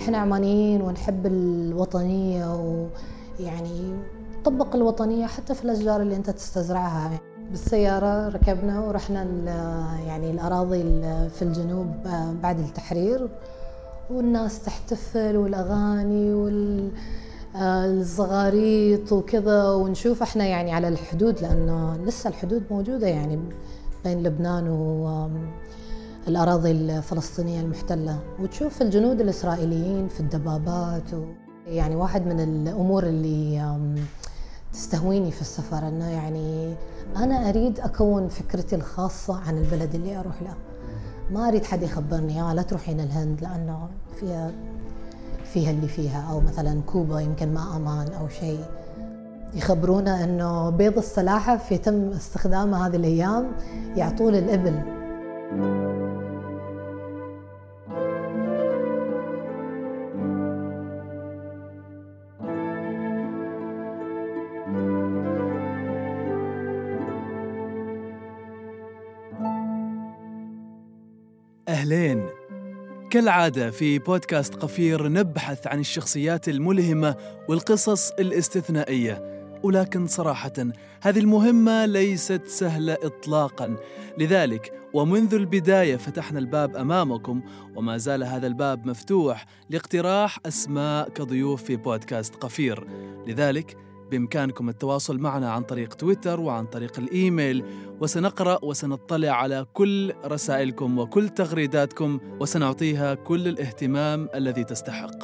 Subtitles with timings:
[0.00, 3.94] إحنا عمانيين ونحب الوطنية ويعني
[4.44, 7.20] طبق الوطنية حتى في الأشجار اللي أنت تستزرعها.
[7.50, 9.22] بالسيارة ركبنا ورحنا
[10.06, 10.82] يعني الأراضي
[11.30, 11.86] في الجنوب
[12.42, 13.28] بعد التحرير.
[14.10, 16.90] والناس تحتفل والأغاني وال
[17.56, 19.70] الزغاريط وكذا.
[19.70, 23.38] ونشوف إحنا يعني على الحدود لأنه لسه الحدود موجودة يعني
[24.04, 24.68] بين لبنان
[26.26, 31.24] والأراضي الفلسطينية المحتلة وتشوف الجنود الإسرائيليين في الدبابات و
[31.66, 33.78] يعني واحد من الأمور اللي
[34.72, 36.74] تستهويني في السفر أنه يعني
[37.16, 40.54] أنا أريد أكون فكرتي الخاصة عن البلد اللي أروح له.
[41.30, 43.88] ما أريد حد يخبرني آه لا تروحين الهند لأنه
[44.20, 44.50] فيها
[45.52, 48.64] فيها اللي فيها أو مثلا كوبا يمكن ما أمان أو شيء.
[49.54, 53.52] يخبرونا إنه بيض السلاحف يتم استخدامه هذه الأيام
[53.96, 54.80] يعطوه للإبل.
[71.92, 72.26] أهلين
[73.10, 77.16] كالعادة في بودكاست قفير نبحث عن الشخصيات الملهمة
[77.48, 79.40] والقصص الاستثنائية.
[79.62, 80.52] ولكن صراحة
[81.02, 83.76] هذه المهمة ليست سهلة إطلاقا.
[84.18, 87.42] لذلك ومنذ البداية فتحنا الباب أمامكم
[87.76, 92.86] وما زال هذا الباب مفتوح لاقتراح أسماء كضيوف في بودكاست قفير
[93.26, 93.76] لذلك
[94.10, 97.64] بإمكانكم التواصل معنا عن طريق تويتر وعن طريق الإيميل
[98.00, 105.16] وسنقرأ وسنطلع على كل رسائلكم وكل تغريداتكم وسنعطيها كل الاهتمام الذي تستحق.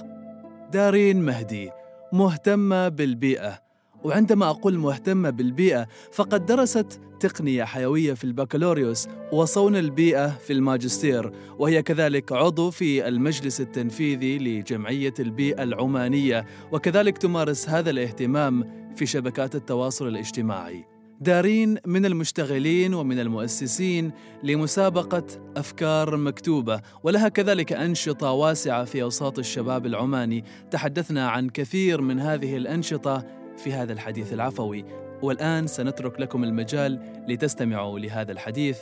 [0.72, 1.70] دارين مهدي
[2.12, 3.65] مهتمة بالبيئة.
[4.04, 11.82] وعندما أقول مهتمة بالبيئة فقد درست تقنية حيوية في البكالوريوس وصون البيئة في الماجستير وهي
[11.82, 18.64] كذلك عضو في المجلس التنفيذي لجمعية البيئة العمانية وكذلك تمارس هذا الاهتمام
[18.96, 20.84] في شبكات التواصل الاجتماعي.
[21.20, 25.24] دارين من المشتغلين ومن المؤسسين لمسابقة
[25.56, 30.44] أفكار مكتوبة ولها كذلك أنشطة واسعة في أوساط الشباب العماني.
[30.70, 33.24] تحدثنا عن كثير من هذه الأنشطة
[33.56, 34.84] في هذا الحديث العفوي.
[35.22, 38.78] والآن سنترك لكم المجال لتستمعوا لهذا الحديث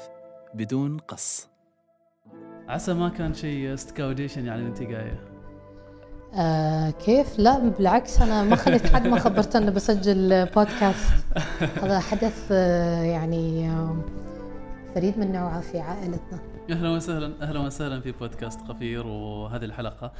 [0.54, 1.48] بدون قص.
[2.68, 5.20] عسى ما كان شيء ستكاوديشن يعني انت جاية
[6.34, 11.14] آه كيف؟ لا بالعكس أنا ما خليت حد ما خبرت انه بسجل بودكاست
[11.82, 13.96] هذا حدث آه يعني آه
[14.94, 16.38] فريد من نوعه في عائلتنا.
[16.70, 20.12] أهلا وسهلا أهلا وسهلا في بودكاست قفير وهذه الحلقة.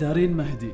[0.00, 0.72] دارين مهدي.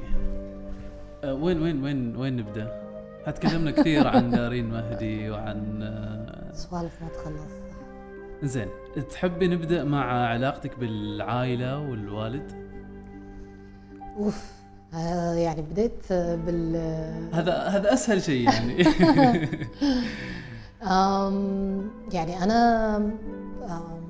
[1.32, 2.84] وين وين وين وين نبدأ؟
[3.26, 7.52] تكلمنا كثير عن دارين مهدي وعن آه، سوالف ما تخلص
[8.42, 8.68] زين
[9.10, 12.52] تحبي نبدأ مع علاقتك بالعائلة والوالد؟
[14.16, 14.52] أوف
[14.94, 16.76] آه يعني بديت بال
[17.32, 18.82] هذا هذا أسهل شيء يعني
[20.82, 24.04] أم يعني أنا أم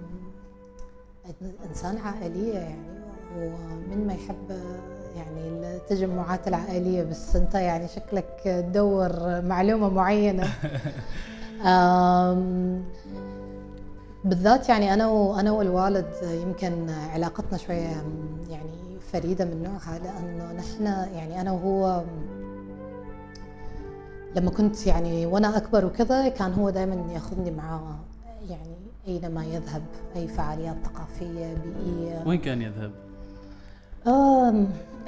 [1.68, 2.94] إنسان عائليه يعني
[3.36, 4.60] ومن ما يحب
[5.16, 10.48] يعني التجمعات العائلية بس أنت يعني شكلك تدور معلومة معينة
[14.24, 18.04] بالذات يعني أنا وأنا والوالد يمكن علاقتنا شوية
[18.50, 20.86] يعني فريدة من نوعها لأنه نحن
[21.16, 22.04] يعني أنا وهو
[24.36, 27.96] لما كنت يعني وأنا أكبر وكذا كان هو دائما ياخذني معاه
[28.48, 28.76] يعني
[29.08, 29.82] أينما يذهب
[30.16, 32.92] أي فعاليات ثقافية بيئية وين كان يذهب؟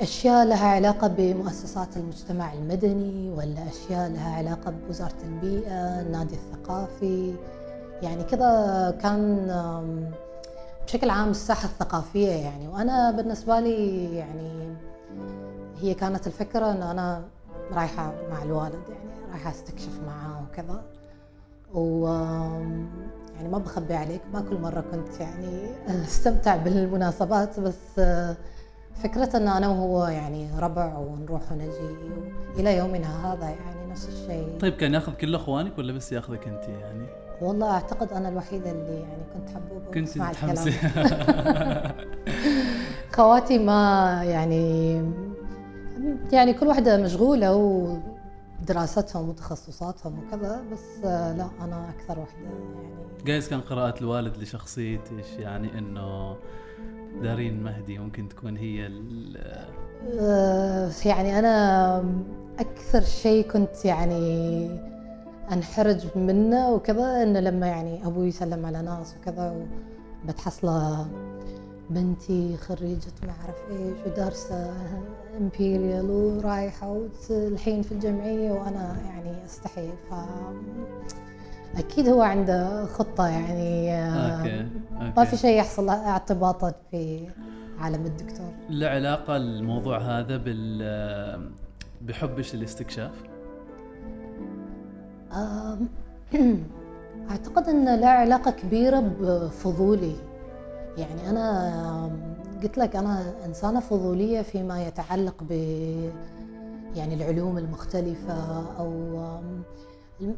[0.01, 7.35] أشياء لها علاقة بمؤسسات المجتمع المدني ولا أشياء لها علاقة بوزارة البيئة النادي الثقافي؟
[8.03, 9.47] يعني كذا كان
[10.87, 12.69] بشكل عام الساحة الثقافية يعني.
[12.69, 14.77] وأنا بالنسبة لي يعني
[15.81, 17.23] هي كانت الفكرة أن أنا
[17.73, 20.83] رايحة مع الوالد يعني رايحة أستكشف معاه وكذا.
[21.75, 22.07] و
[23.37, 25.71] يعني ما بخبي عليك ما كل مرة كنت يعني
[26.07, 28.01] أستمتع بالمناسبات بس
[29.03, 31.97] فكرة أن أنا وهو يعني ربع ونروح ونجي
[32.59, 34.59] إلى يومنا هذا يعني نفس الشيء.
[34.61, 37.07] طيب كان ياخذ كل أخوانك ولا بس ياخذك أنت يعني؟
[37.41, 40.73] والله أعتقد أنا الوحيدة اللي يعني كنت حبوبة كنت تتحمسي
[43.17, 44.95] خواتي ما يعني
[46.33, 47.55] يعني كل واحدة مشغولة
[48.63, 55.79] ودراستهم وتخصصاتهم وكذا بس لا أنا أكثر واحدة يعني جايز كان قراءة الوالد لشخصيتك يعني
[55.79, 56.37] إنه
[57.23, 58.91] دارين مهدي ممكن تكون هي
[60.21, 62.05] آه، يعني أنا
[62.59, 64.71] أكثر شيء كنت يعني
[65.53, 69.67] أنحرج منه وكذا إنه لما يعني أبوي يسلم على ناس وكذا
[70.29, 71.07] بتحصله
[71.91, 74.75] بنتي خريجة ما أعرف إيش ودارسة
[75.39, 77.01] Imperial ورايحة
[77.31, 79.89] الحين في الجمعية وأنا يعني أستحي.
[80.11, 80.15] ف
[81.77, 84.67] أكيد هو عنده خطة يعني آه، okay.
[85.17, 87.29] ما في شيء يحصل اعتباطا في
[87.79, 88.47] عالم الدكتور.
[88.71, 91.51] له علاقه الموضوع هذا بال
[92.03, 93.13] بحبش للاستكشاف
[95.33, 95.89] آم،
[97.31, 100.17] أعتقد أن له علاقة كبيرة بفضولي.
[100.99, 101.69] يعني أنا
[102.07, 105.53] آم، قلت لك أنا إنسانة فضولية فيما يتعلق ب
[106.97, 108.91] يعني العلوم المختلفة أو
[109.21, 109.63] آم،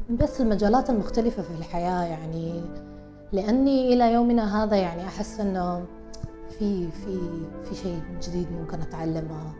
[0.09, 2.61] بس المجالات المختلفة في الحياة يعني
[3.33, 5.85] لأني إلى يومنا هذا يعني أحس أنه
[6.49, 7.19] في في
[7.63, 9.53] في شيء جديد ممكن أتعلمه.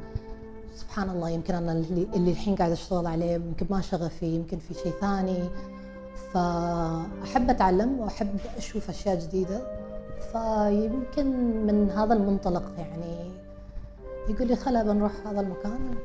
[0.75, 4.91] سبحان الله يمكن أنا اللي, الحين قاعدة أشتغل عليه يمكن ما شغفي يمكن في شيء
[5.01, 5.49] ثاني.
[6.33, 9.61] فأحب أتعلم وأحب أشوف أشياء جديدة.
[10.31, 11.27] فيمكن
[11.65, 13.31] من هذا المنطلق يعني
[14.29, 15.95] يقول لي خلا بنروح هذا المكان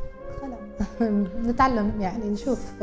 [0.40, 0.56] خلا.
[1.50, 2.82] نتعلم يعني نشوف.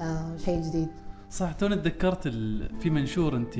[0.00, 0.88] آه، آه، شيء جديد.
[1.30, 2.70] صح توني تذكرت ال...
[2.80, 3.54] في منشور انت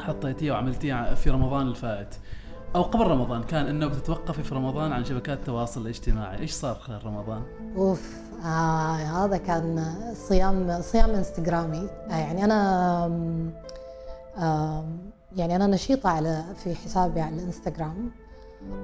[0.00, 2.14] حطيتيه وعملتيه في رمضان الفائت
[2.76, 7.06] أو قبل رمضان كان إنه بتتوقفي في رمضان عن شبكات التواصل الاجتماعي، إيش صار خلال
[7.06, 7.42] رمضان؟
[7.76, 9.94] أوف آه هذا كان
[10.28, 11.88] صيام صيام إنستغرامي.
[12.10, 13.04] آه يعني أنا
[14.38, 14.98] آم،
[15.36, 18.10] يعني أنا نشيطة على في حسابي على الإنستغرام.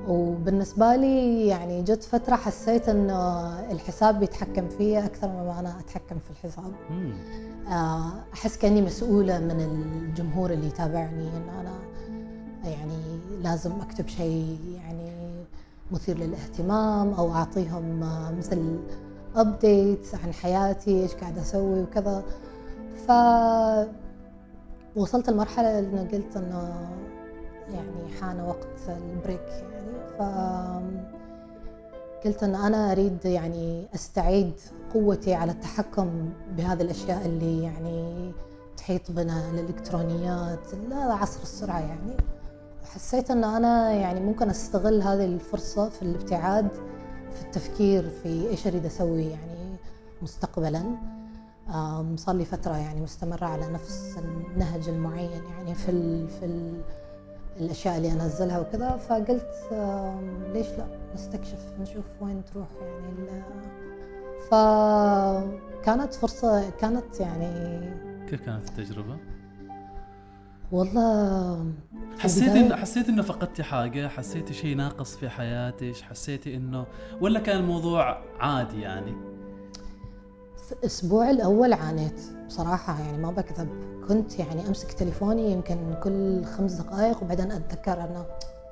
[0.09, 6.31] وبالنسبة لي يعني جت فترة حسيت انه الحساب بيتحكم فيا أكثر مما أنا أتحكم في
[6.31, 6.73] الحساب.
[7.69, 11.73] آه، أحس كأني مسؤولة من الجمهور اللي يتابعني انه أنا
[12.71, 15.12] يعني لازم أكتب شيء يعني
[15.91, 18.79] مثير للاهتمام أو أعطيهم آه، مثل
[19.37, 22.23] updates عن حياتي إيش قاعدة أسوي وكذا
[23.06, 23.11] ف
[24.97, 26.88] وصلت لمرحلة انه قلت إنه
[27.69, 29.95] يعني حان وقت ال break يعني.
[30.19, 30.23] ف
[32.25, 34.53] قلت إن أنا أريد يعني أستعيد
[34.95, 38.33] قوتي على التحكم بهذه الأشياء اللي يعني
[38.77, 42.17] تحيط بنا الإلكترونيات عصر السرعة يعني.
[42.83, 46.69] وحسيت إن أنا يعني ممكن أستغل هذه الفرصة في الابتعاد
[47.33, 49.77] في التفكير في إيش أريد أسوي يعني
[50.23, 50.83] مستقبلا.
[52.17, 56.81] صار لي فترة يعني مستمرة على نفس النهج المعين يعني في ال في ال
[57.61, 59.69] الأشياء اللي أنزلها وكذا فقلت
[60.53, 63.43] ليش لا نستكشف نشوف وين تروح يعني
[64.51, 67.81] فكانت فرصة كانت يعني
[68.31, 69.17] كيف كانت التجربة؟
[70.73, 71.73] والله
[72.19, 76.87] حسيتي انه حسيتي إنه فقدتي حاجة، حسيتي شيء ناقص في حياتك، حسيتي إنه
[77.21, 79.15] ولا كان الموضوع عادي يعني؟
[80.67, 83.69] في الأسبوع الأول عانيت بصراحة يعني ما بكذب
[84.09, 88.25] كنت يعني أمسك تليفوني يمكن كل خمس دقائق وبعدين أتذكر إنه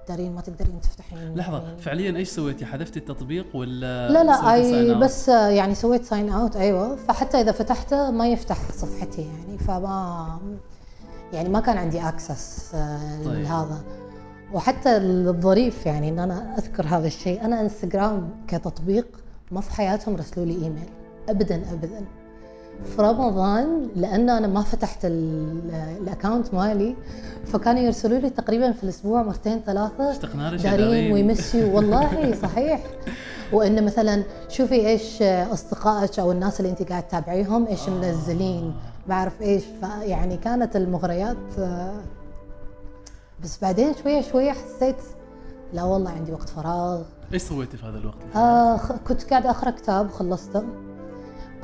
[0.09, 4.95] دارين ما تقدرين تفتحين لحظة يعني فعليا إيش سويتي؟ حذفتي التطبيق ولا لا لا أي؟
[4.95, 10.39] بس يعني سويت sign out أيوه فحتى إذا فتحته ما يفتح صفحتي يعني فما
[11.33, 12.71] يعني ما كان عندي access
[13.25, 13.43] طيب.
[13.43, 13.83] لهذا
[14.53, 19.07] وحتى الظريف يعني إن أنا أذكر هذا الشيء أنا انستغرام كتطبيق
[19.51, 20.89] ما في حياتهم رسلوا لي ايميل
[21.29, 22.05] ابدا ابدا.
[22.97, 25.71] في رمضان لأنه أنا ما فتحت ال-
[26.03, 26.97] ال account مالي
[27.47, 31.13] فكانوا يرسلوا لي تقريبا في الأسبوع مرتين ثلاثة اشتقنا لك دارين.
[31.13, 32.85] ويمسي والله صحيح.
[33.53, 38.75] وإن مثلا شوفي إيش أصدقائك أو الناس اللي أنت قاعد تتابعيهم إيش منزلين.
[39.09, 39.65] ما أعرف إيش.
[39.81, 41.95] فيعني كانت المغريات آه،
[43.43, 44.97] بس بعدين شوية شوية حسيت
[45.73, 47.03] لا والله عندي وقت فراغ.
[47.33, 48.77] إيش سويتي في هذا الوقت؟ آه
[49.09, 50.63] كنت قاعدة أقرأ كتاب خلصته.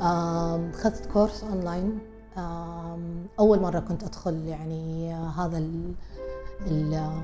[0.01, 1.99] آم، اخذت course online.
[3.39, 5.93] أول مرة كنت أدخل يعني هذا ال-
[6.67, 7.21] ال-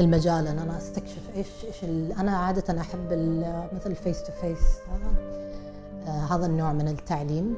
[0.00, 0.46] المجال.
[0.46, 1.84] ان أنا أستكشف إيش إيش
[2.20, 3.12] أنا عادة أحب
[3.72, 4.78] مثل face to face
[6.30, 7.54] هذا النوع من التعليم.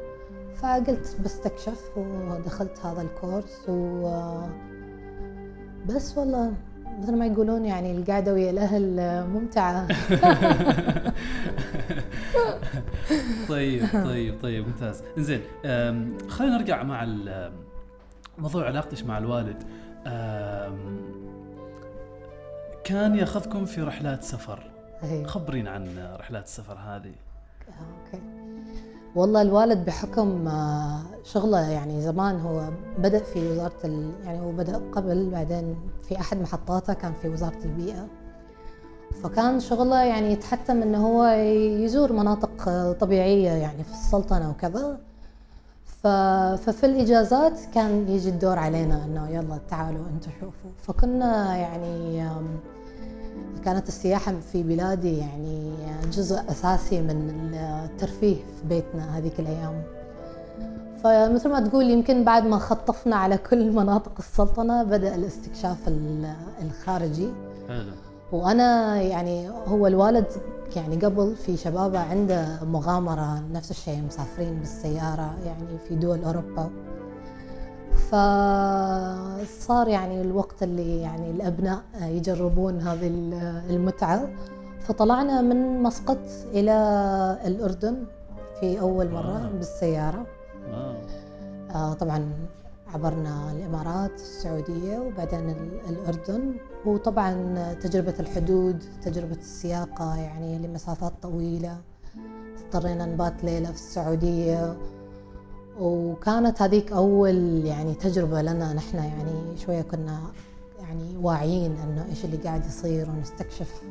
[0.57, 4.49] فقلت بستكشف ودخلت هذا ال course و آه،
[5.89, 6.53] بس والله
[7.03, 9.89] مثل ما يقولون يعني القعدة ويا الأهل آه، ممتعة.
[13.49, 15.03] طيب طيب طيب ممتاز.
[15.19, 15.41] زين
[16.29, 17.07] خلينا نرجع مع
[18.39, 19.63] موضوع علاقتك مع الوالد.
[22.85, 24.71] كان ياخذكم في رحلات سفر.
[25.03, 25.25] أي.
[25.25, 27.13] خبرينا عن رحلات السفر هذه.
[27.69, 28.23] أوكي.
[29.15, 32.69] والله الوالد بحكم آه، شغله يعني زمان هو
[32.99, 34.11] بدأ في وزارة ال...
[34.25, 35.77] يعني هو بدأ قبل بعدين
[36.09, 38.07] في أحد محطاته كان في وزارة البيئة
[39.23, 41.25] فكان شغله يعني يتحتم إنه هو
[41.85, 44.99] يزور مناطق آه، طبيعية يعني في السلطنة وكذا.
[46.03, 52.29] ففي الإجازات كان يجي الدور علينا إنه يلا تعالوا أنتم شوفوا فكنا يعني
[53.65, 55.73] كانت السياحة في بلادي يعني
[56.13, 59.83] جزء أساسي من الترفيه في بيتنا هذيك الأيام.
[61.05, 67.29] فمثل ما تقول يمكن بعد ما خطفنا على كل مناطق السلطنة بدأ الاستكشاف ال- الخارجي.
[68.33, 70.27] وأنا يعني هو الوالد
[70.77, 76.71] يعني قبل في شبابه عنده مغامرة نفس الشيء مسافرين بالسيارة يعني في دول أوروبا.
[77.97, 83.07] فصار يعني الوقت اللي يعني الأبناء يجربون هذه
[83.71, 84.29] المتعة.
[84.81, 86.19] فطلعنا من مسقط
[86.53, 86.73] إلى
[87.47, 88.05] الأردن
[88.61, 89.51] في أول مرة آه.
[89.59, 90.27] بالسيارة.
[90.71, 90.95] واو
[91.75, 92.29] آه، طبعا
[92.95, 96.55] عبرنا الإمارات السعودية وبعدين ال- الأردن.
[96.87, 101.77] وطبعا تجربة الحدود تجربة السياقة يعني لمسافات طويلة.
[102.65, 104.77] اضطرينا نبات ليلة في السعودية.
[105.81, 110.21] وكانت هذيك أول يعني تجربة لنا نحن يعني شوية كنا
[110.81, 113.83] يعني واعيين إنه إيش اللي قاعد يصير ونستكشف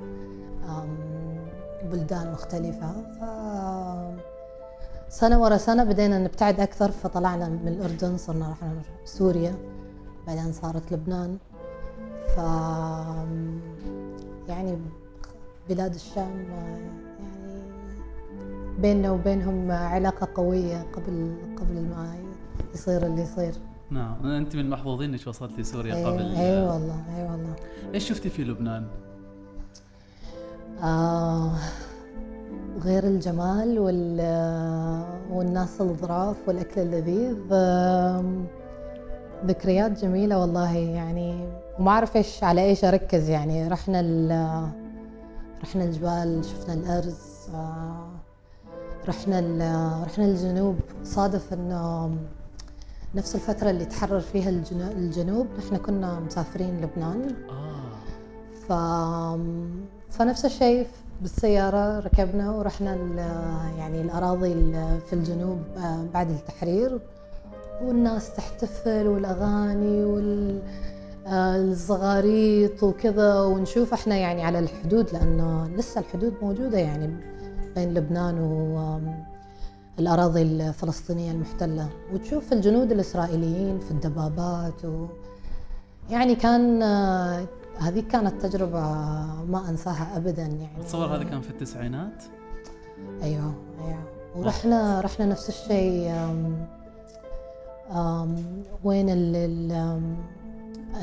[1.91, 2.91] بلدان مختلفة.
[2.91, 3.23] ف
[5.13, 8.73] سنة ورا سنة بدينا نبتعد أكثر فطلعنا من الأردن صرنا رحنا
[9.05, 9.55] سوريا.
[10.27, 11.37] بعدين صارت لبنان.
[12.35, 12.37] ف
[14.49, 14.77] يعني
[15.69, 17.02] بلاد الشام يعني
[18.79, 22.15] بيننا وبينهم علاقة قوية قبل قبل ما
[22.73, 23.53] يصير اللي يصير.
[23.91, 24.25] نعم.
[24.25, 26.19] أنت من المحظوظين إنك وصلتي سوريا اي قبل.
[26.21, 27.55] أي والله اي والله.
[27.93, 28.87] إيش شفتي في لبنان؟
[30.83, 31.51] آه
[32.83, 34.19] غير الجمال وال
[35.31, 37.37] والناس الظراف والأكل اللذيذ.
[39.45, 41.47] ذكريات جميلة والله يعني.
[41.79, 43.67] وما أعرف إيش على إيش أركز يعني.
[43.67, 44.31] رحنا ال
[45.63, 47.49] رحنا الجبال شفنا الأرز.
[47.55, 48.07] آه،
[49.07, 50.75] رحنا ال- رحنا الجنوب.
[51.03, 52.11] صادف إنه
[53.15, 57.35] نفس الفترة اللي تحرر فيها الجنو- الجنوب نحن كنا مسافرين لبنان.
[57.49, 57.83] آه.
[58.67, 58.73] ف...
[60.17, 60.87] فنفس الشيء
[61.21, 63.17] بالسيارة ركبنا ورحنا ال-
[63.79, 66.99] يعني الأراضي ال- في الجنوب آه، بعد التحرير.
[67.83, 70.61] والناس تحتفل والأغاني وال
[71.27, 71.55] آه،
[72.83, 77.09] وكذا ونشوف إحنا يعني على الحدود لأنه لسه الحدود موجودة يعني
[77.75, 78.39] بين لبنان
[79.97, 81.89] والأراضي الفلسطينية المحتلة.
[82.13, 85.05] وتشوف الجنود الإسرائيليين في الدبابات و
[86.09, 87.45] يعني كان آه،
[87.79, 88.79] هذه كانت تجربة
[89.49, 90.67] ما أنساها أبدا يعني.
[90.81, 92.23] اتصور هذا كان في التسعينات؟
[93.23, 93.53] أيوه
[93.85, 93.99] أيوه.
[94.35, 96.67] ورحنا رحنا نفس الشيء آم،
[97.91, 98.35] آم،
[98.83, 100.15] وين ال ال آم،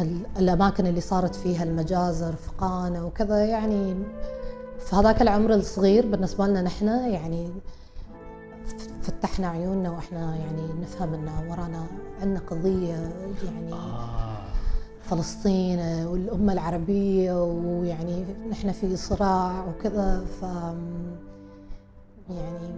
[0.01, 3.95] ال- الأماكن اللي صارت فيها المجازر فقانه وكذا يعني
[4.87, 7.51] في هذاك العمر الصغير بالنسبة لنا نحن يعني
[9.03, 11.87] فتحنا عيوننا وإحنا يعني نفهم إن ورانا
[12.21, 13.13] عندنا قضية
[13.45, 14.21] يعني آه.
[15.03, 20.43] فلسطين والأمة العربية ويعني نحن في صراع وكذا ف
[22.31, 22.71] يعني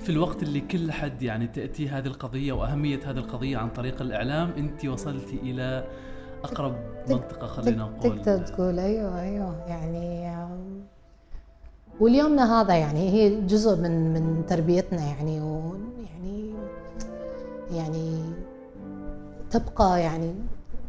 [0.00, 4.50] في الوقت اللي كل حد يعني تأتي هذه القضية وأهمية هذه القضية عن طريق الإعلام
[4.56, 5.84] أنت وصلتي إلى
[6.44, 8.22] أقرب تك- منطقة خلينا نقول.
[8.22, 9.64] تقدر تقول أيوه أيوه.
[9.68, 10.32] يعني
[12.00, 16.54] واليومنا هذا يعني هي جزء من من تربيتنا يعني ويعني
[17.72, 18.22] يعني
[19.50, 20.34] تبقى يعني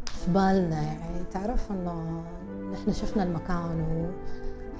[0.06, 1.24] في بالنا يعني.
[1.32, 2.22] تعرف إنه
[2.72, 4.06] نحن شفنا المكان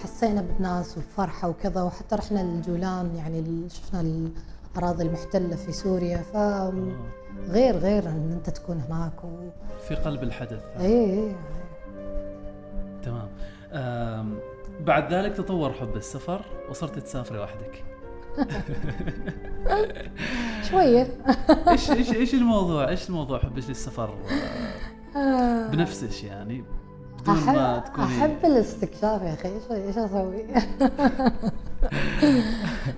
[0.00, 4.00] وحسينا بالناس والفرحة وكذا وحتى رحنا الجولان يعني شفنا
[4.76, 6.96] الأراضي المحتلة في سوريا فغير
[7.48, 9.28] غير إن أنت تكون هناك و...
[9.88, 10.62] في قلب الحدث.
[10.80, 11.34] اي اي
[13.02, 13.28] تمام.
[13.72, 14.38] آم،
[14.80, 17.84] بعد ذلك تطور حب السفر وصرت تسافري وحدك
[20.70, 21.06] شوية.
[21.70, 24.14] إيش إيش إيش الموضوع؟ إيش الموضوع حبك للسفر
[25.16, 26.64] آه، بنفسك يعني؟
[27.20, 29.48] بدون ما تكوني أحب الاستكشاف يا أخي.
[29.48, 30.44] إيش إيش أسوي؟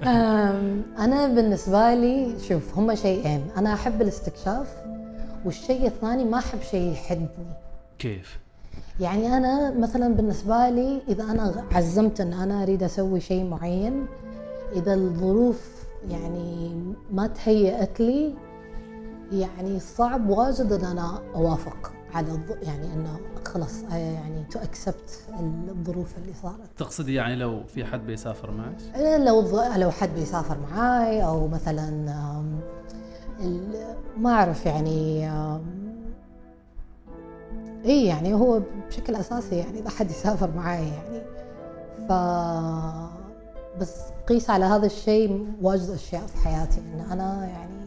[0.06, 3.46] أم، أنا بالنسبة لي شوف هما شيئين.
[3.56, 4.76] أنا أحب الاستكشاف
[5.44, 7.28] والشيء الثاني ما أحب شيء يحدني.
[7.98, 8.38] كيف؟
[9.00, 14.06] يعني أنا مثلا بالنسبة لي إذا أنا عزمت أن أنا أريد أسوي شيء معين
[14.76, 16.72] إذا الظروف يعني
[17.12, 18.34] ما تهيأت لي
[19.32, 21.92] يعني صعب واجد أن أنا أوافق.
[22.14, 25.20] على الظ- يعني أنه خلاص آه، يعني تو أكسبت
[25.70, 26.68] الظروف اللي صارت.
[26.76, 31.48] تقصدي يعني لو في حد بيسافر معك؟ إيه لو ض- لو حد بيسافر معاي أو
[31.48, 31.90] مثلا
[34.16, 35.28] ما أعرف يعني
[37.84, 41.22] إي يعني هو بشكل أساسي يعني إذا حد يسافر معاي يعني.
[42.08, 42.12] ف
[43.80, 43.92] بس
[44.28, 47.86] قيس على هذا الشيء واجد أشياء في حياتي إن أنا يعني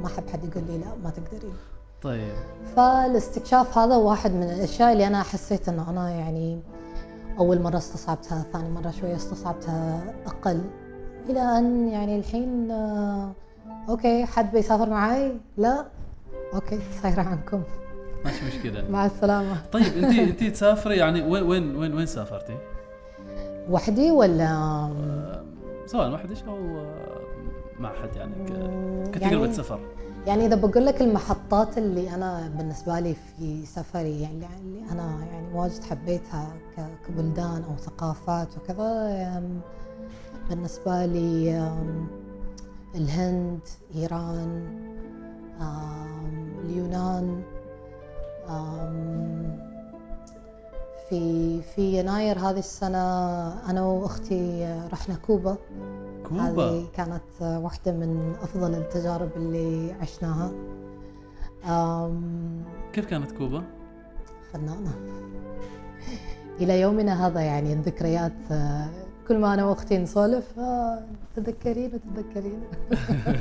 [0.00, 1.54] ما أحب حد يقول لي لا ما تقدرين.
[2.02, 2.32] طيب.
[2.76, 6.60] فالاستكشاف هذا واحد من الأشياء اللي أنا حسيت إنه أنا يعني
[7.38, 10.60] أول مرة استصعبتها ثاني مرة شوية استصعبتها أقل.
[11.28, 13.32] إلى أن يعني الحين آه،
[13.88, 15.86] okay حد بيسافر معي لا.
[16.54, 17.62] okay صايره عنكم.
[18.24, 19.56] ماشي مشكله مع السلامة.
[19.72, 22.56] طيب أنت أنت تسافري يعني وين وين وين وين سافرتي؟
[23.70, 25.42] وحدي ولا؟ آه،
[25.86, 27.20] سواء وحدك أو آه،
[27.78, 28.34] مع حد يعني
[29.12, 29.80] كتجربه يعني- سفر.
[30.26, 35.54] يعني إذا بقول لك المحطات اللي أنا بالنسبة لي في سفري يعني اللي أنا يعني
[35.54, 36.52] واجد حبيتها
[37.08, 39.42] كبلدان أو ثقافات وكذا
[40.50, 41.70] بالنسبة لي
[42.94, 43.60] الهند
[43.94, 44.62] إيران
[46.64, 47.42] اليونان
[51.10, 52.98] في في يناير هذه السنة
[53.70, 55.56] أنا وأختي رحنا كوبا.
[56.28, 60.52] كوبا؟ هذه كانت واحدة من أفضل التجارب اللي عشناها.
[62.92, 63.62] كيف كانت كوبا؟
[64.52, 64.94] فنانة.
[66.60, 68.88] إلى يومنا هذا يعني الذكريات آه،
[69.28, 71.02] كل ما أنا وأختي نسولف آه
[71.36, 72.60] تذكرين تذكرين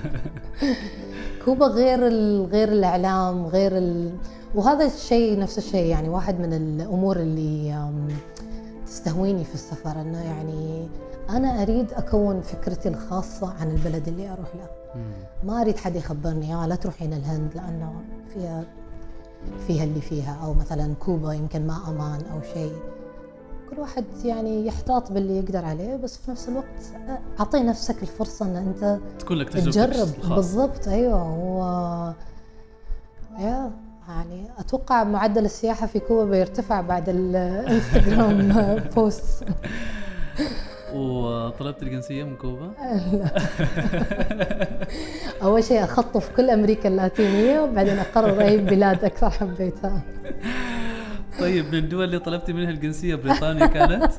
[1.46, 2.00] كوبا غير
[2.46, 4.12] غير الإعلام غير ال...
[4.56, 7.90] وهذا الشيء نفس الشيء يعني واحد من الأمور اللي
[8.86, 10.88] تستهويني في السفر إنه يعني
[11.30, 14.68] أنا أريد أكون فكرتي الخاصة عن البلد اللي أروح له.
[15.44, 17.94] ما أريد حد يخبرني آه لا تروحين الهند لأنه
[18.34, 18.64] فيها
[19.68, 22.74] فيها اللي فيها أو مثلا كوبا يمكن ما أمان أو شيء
[23.70, 26.94] كل واحد يعني يحتاط باللي يقدر عليه بس في نفس الوقت
[27.40, 30.08] أعطي نفسك الفرصة إن أنت تكون لك تجرب.
[30.36, 31.60] بالضبط أيوه و
[33.40, 33.72] يا
[34.10, 39.44] يعني أتوقع معدل السياحة في كوبا بيرتفع بعد الانستغرام بوست
[40.94, 42.72] وطلبت الجنسية من كوبا؟
[45.44, 50.02] أول شيء اخطف كل أمريكا اللاتينية وبعدين أقرر أي بلاد أكثر حبيتها
[51.40, 54.12] طيب من الدول اللي طلبتي منها الجنسية بريطانيا كانت؟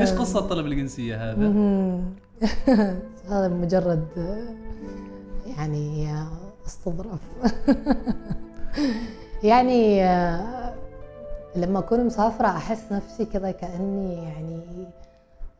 [0.00, 1.52] إيش قصة طلب الجنسية هذا؟
[3.30, 4.06] هذا مجرد
[5.58, 6.08] يعني
[6.66, 7.20] استظراف
[9.42, 10.00] يعني
[11.56, 14.60] لما أكون مسافرة أحس نفسي كذا كأني يعني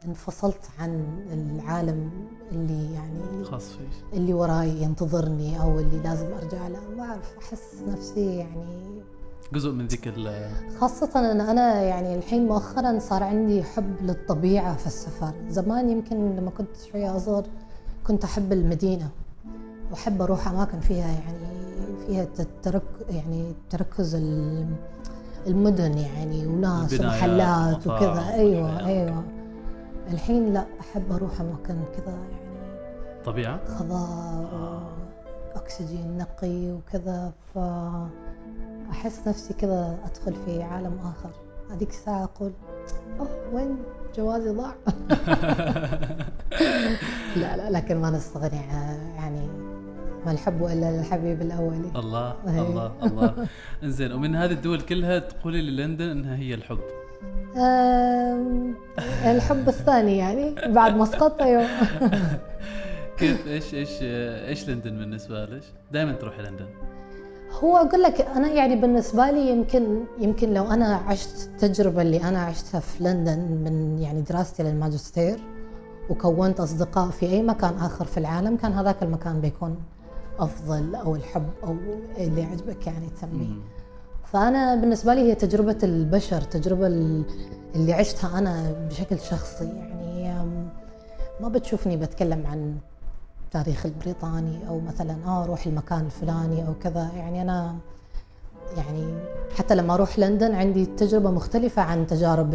[0.08, 2.10] انفصلت عن العالم
[2.52, 6.80] اللي يعني خاص فيش اللي وراي ينتظرني أو اللي لازم أرجع له.
[6.96, 9.02] ما أعرف أحس نفسي يعني
[9.52, 14.86] جزء من ذيك ال- خاصة أن أنا يعني الحين مؤخرا صار عندي حب للطبيعة في
[14.86, 15.32] السفر.
[15.48, 17.44] زمان يمكن لما كنت شوية أصغر
[18.06, 19.08] كنت أحب المدينة.
[19.90, 21.38] وأحب أروح أماكن فيها يعني
[22.06, 22.26] فيها
[22.62, 24.74] ترك يعني تركز ال-
[25.46, 28.30] المدن يعني وناس ومحلات وكذا.
[28.34, 29.24] أيوة والحياة أيوة.
[30.12, 32.44] الحين لا أحب أروح أماكن كذا يعني
[33.24, 34.82] طبيعة؟ خضار
[35.54, 37.32] أكسجين نقي وكذا.
[37.54, 41.30] فأحس نفسي كذا أدخل في عالم آخر.
[41.70, 42.52] هذيك الساعة أقول
[43.20, 43.76] أوه وين
[44.16, 44.74] جوازي ضاع؟
[47.36, 48.56] لا لا لكن ما نستغني
[49.16, 49.48] يعني
[50.26, 51.90] ما الحب إلا للحبيب الأولي.
[51.96, 52.60] الله أي.
[52.60, 53.34] الله الله.
[53.82, 56.80] إنزين ومن هذه الدول كلها تقولي للندن إنها هي الحب.
[59.24, 61.66] الحب الثاني يعني بعد مسقط أيوه.
[63.18, 63.98] كيف إيش إيش
[64.48, 66.66] إيش لندن بالنسبة لك؟ دائما تروحي لندن.
[67.60, 72.42] هو أقول لك أنا يعني بالنسبة لي يمكن يمكن لو أنا عشت التجربة اللي أنا
[72.42, 75.38] عشتها في لندن من يعني دراستي للماجستير
[76.10, 79.76] وكونت أصدقاء في أي مكان آخر في العالم كان هذاك المكان بيكون
[80.38, 81.76] أفضل أو الحب أو
[82.18, 83.54] اللي يعجبك يعني تسميه.
[84.32, 87.24] فأنا بالنسبة لي هي تجربة البشر تجربة ال-
[87.74, 89.64] اللي عشتها أنا بشكل شخصي
[90.18, 90.54] يعني
[91.40, 92.76] ما بتشوفني بتكلم عن
[93.44, 97.76] التاريخ البريطاني أو مثلا آه أروح المكان الفلاني أو كذا يعني أنا
[98.76, 99.14] يعني
[99.56, 102.54] حتى لما أروح لندن عندي تجربة مختلفة عن تجارب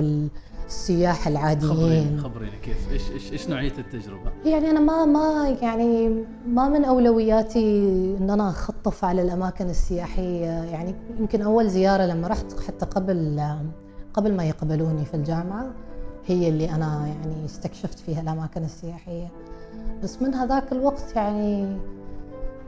[0.70, 2.22] السياح العاديين.
[2.24, 6.10] خبريني كيف؟ إيش إيش إيش نوعية التجربة؟ يعني أنا ما ما يعني
[6.48, 7.88] ما من أولوياتي
[8.20, 10.46] إن أنا أخطف على الأماكن السياحية.
[10.46, 13.42] يعني يمكن أول زيارة لما رحت حتى قبل
[14.14, 15.66] قبل ما يقبلوني في الجامعة
[16.26, 19.28] هي اللي أنا يعني استكشفت فيها الأماكن السياحية.
[20.04, 21.78] بس من هذاك الوقت يعني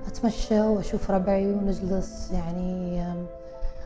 [0.07, 2.31] أتمشى وأشوف ربعي ونجلس.
[2.31, 3.03] يعني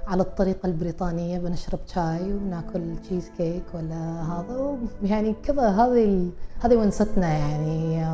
[0.08, 7.28] على الطريقة البريطانية بنشرب شاي وناكل تشيز كيك ولا هذا يعني كذا هذه هذه ونستنا
[7.28, 8.06] يعني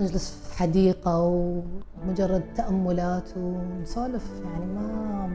[0.00, 5.30] نجلس في حديقة ومجرد تأملات ونسولف يعني ما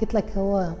[0.00, 0.72] قلت لك هو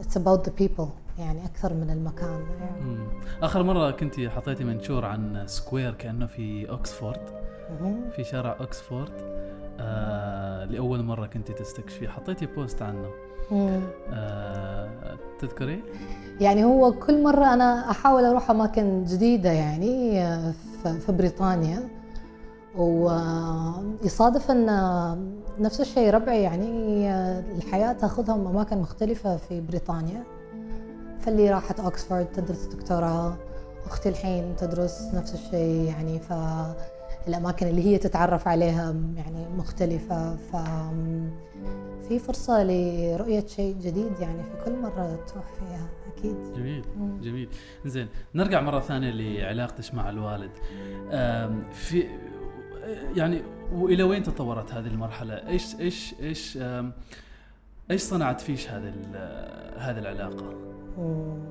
[0.00, 2.80] it's about the people يعني أكثر من المكان يعني.
[2.80, 3.06] مم.
[3.42, 7.20] آخر مرة كنت حطيتي منشور عن square كأنه في اوكسفورد.
[8.16, 9.12] في شارع اوكسفورد
[9.80, 13.08] آه لأول مرة كنت تستكشفيه حطيتي post عنه.
[14.12, 14.88] آه
[15.40, 15.82] تذكري؟
[16.40, 20.52] يعني هو كل مرة أنا أحاول أروح أماكن جديدة يعني آه،
[20.84, 21.88] ف- في بريطانيا.
[22.76, 24.66] ويصادف أن
[25.58, 30.22] نفس الشيء ربعي يعني آه، الحياة تأخذهم أماكن مختلفة في بريطانيا.
[31.20, 33.36] فاللي راحت أوكسفورد تدرس دكتوراه
[33.86, 36.18] أختي الحين تدرس نفس الشيء يعني
[37.26, 40.36] فالأماكن اللي هي تتعرف عليها يعني مختلفة.
[40.36, 40.56] ف
[42.08, 46.36] في فرصة لرؤية شيء جديد يعني في كل مرة تروح فيها أكيد.
[46.56, 47.20] جميل مم.
[47.20, 47.48] جميل.
[47.86, 50.50] زين نرجع مرة ثانية لعلاقتك مع الوالد.
[51.72, 52.04] في
[53.16, 56.58] يعني وإلى وين تطورت هذه المرحلة؟ إيش إيش إيش
[57.90, 58.92] إيش صنعت فيش هذه
[59.76, 60.54] هذه العلاقة؟
[60.98, 61.44] مم.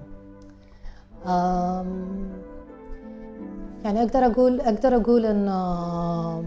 [1.25, 2.29] أم،
[3.83, 6.45] يعني أقدر أقول أقدر أقول إن أم،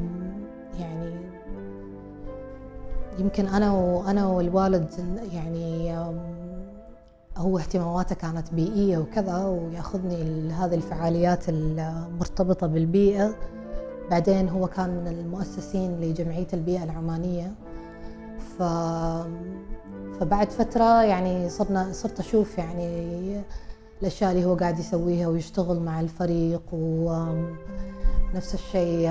[0.80, 1.12] يعني
[3.18, 4.88] يمكن أنا وأنا والوالد
[5.32, 5.98] يعني
[7.36, 13.34] هو اهتماماته كانت بيئية وكذا ويأخذني لهذه الفعاليات المرتبطة بالبيئة.
[14.10, 17.52] بعدين هو كان من المؤسسين لجمعية البيئة العمانية.
[18.58, 18.62] ف
[20.20, 23.40] فبعد فترة يعني صرنا صرت أشوف يعني
[24.02, 29.10] الأشياء اللي هو قاعد يسويها ويشتغل مع الفريق ونفس الشيء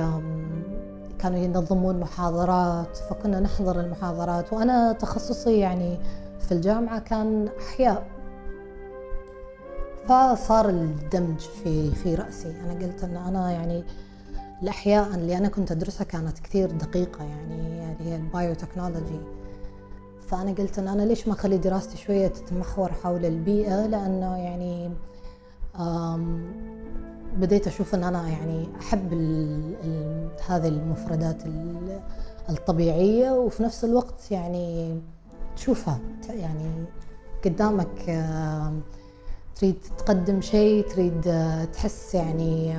[1.19, 4.54] كانوا ينظمون محاضرات فكنا نحضر المحاضرات.
[4.54, 5.97] وأنا تخصصي يعني
[6.39, 8.08] في الجامعة كان أحياء.
[10.08, 12.54] فصار الدمج في في رأسي.
[12.65, 13.84] أنا قلت أن أنا يعني
[14.63, 17.56] الأحياء اللي أنا كنت أدرسها كانت كثير دقيقة يعني
[18.00, 19.19] اللي هي ال biotechnology
[20.27, 24.89] فأنا قلت إن أنا ليش ما أخلي دراستي شوية تتمحور حول البيئة؟ لأنه يعني
[27.37, 31.99] بديت أشوف إن أنا يعني أحب ال ال هذه المفردات ال-
[32.49, 34.99] الطبيعية وفي نفس الوقت يعني
[35.55, 36.71] تشوفها يعني
[37.45, 38.21] قدامك
[39.55, 42.77] تريد تقدم شيء تريد آه، تحس يعني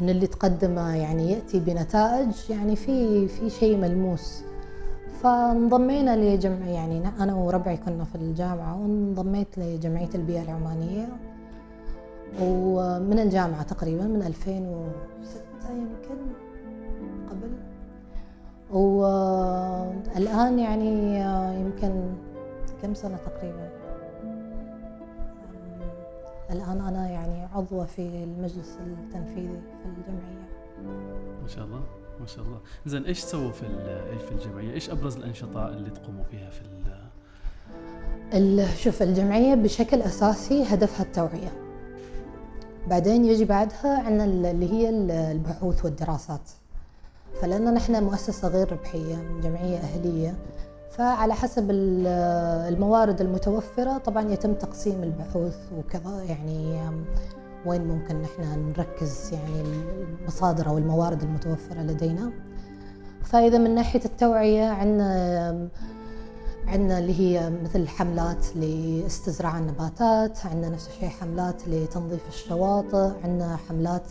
[0.00, 4.42] إن اللي تقدمه يعني يأتي بنتائج يعني في في شيء ملموس.
[5.22, 11.08] فانضمينا لجمع يعني أنا وربعي كنا في الجامعة وانضميت لجمعية البيئة العمانية
[12.40, 16.18] ومن الجامعة تقريبا من 2006 يمكن
[17.30, 17.50] قبل.
[20.16, 21.20] والآن يعني
[21.60, 21.92] يمكن
[22.82, 23.68] كم سنة تقريبا؟
[26.50, 30.48] الآن أنا يعني عضوة في المجلس التنفيذي في الجمعية.
[31.42, 31.80] ما شاء الله.
[32.20, 32.58] ما شاء الله.
[32.86, 33.66] زين إيش تسووا في
[34.28, 36.60] في الجمعية؟ إيش أبرز الأنشطة اللي تقوموا فيها في
[38.76, 41.52] شوف الجمعية بشكل أساسي هدفها التوعية.
[42.88, 46.50] بعدين يجي بعدها عندنا ال- اللي هي ال- البحوث والدراسات.
[47.42, 50.34] فلأن نحن مؤسسة غير ربحية جمعية أهلية
[50.90, 52.06] فعلى حسب ال-
[52.74, 56.80] الموارد المتوفرة طبعا يتم تقسيم البحوث وكذا يعني
[57.66, 59.62] وين ممكن نحن نركز يعني
[60.20, 62.32] المصادر أو الموارد المتوفرة لدينا.
[63.24, 65.68] فإذا من ناحية التوعية عندنا
[66.66, 74.02] عندنا اللي هي مثل حملات لاستزراع النباتات عندنا نفس الشيء حملات لتنظيف الشواطئ عندنا حملات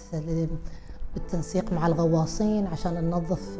[1.14, 3.60] بالتنسيق مع الغواصين عشان ننظف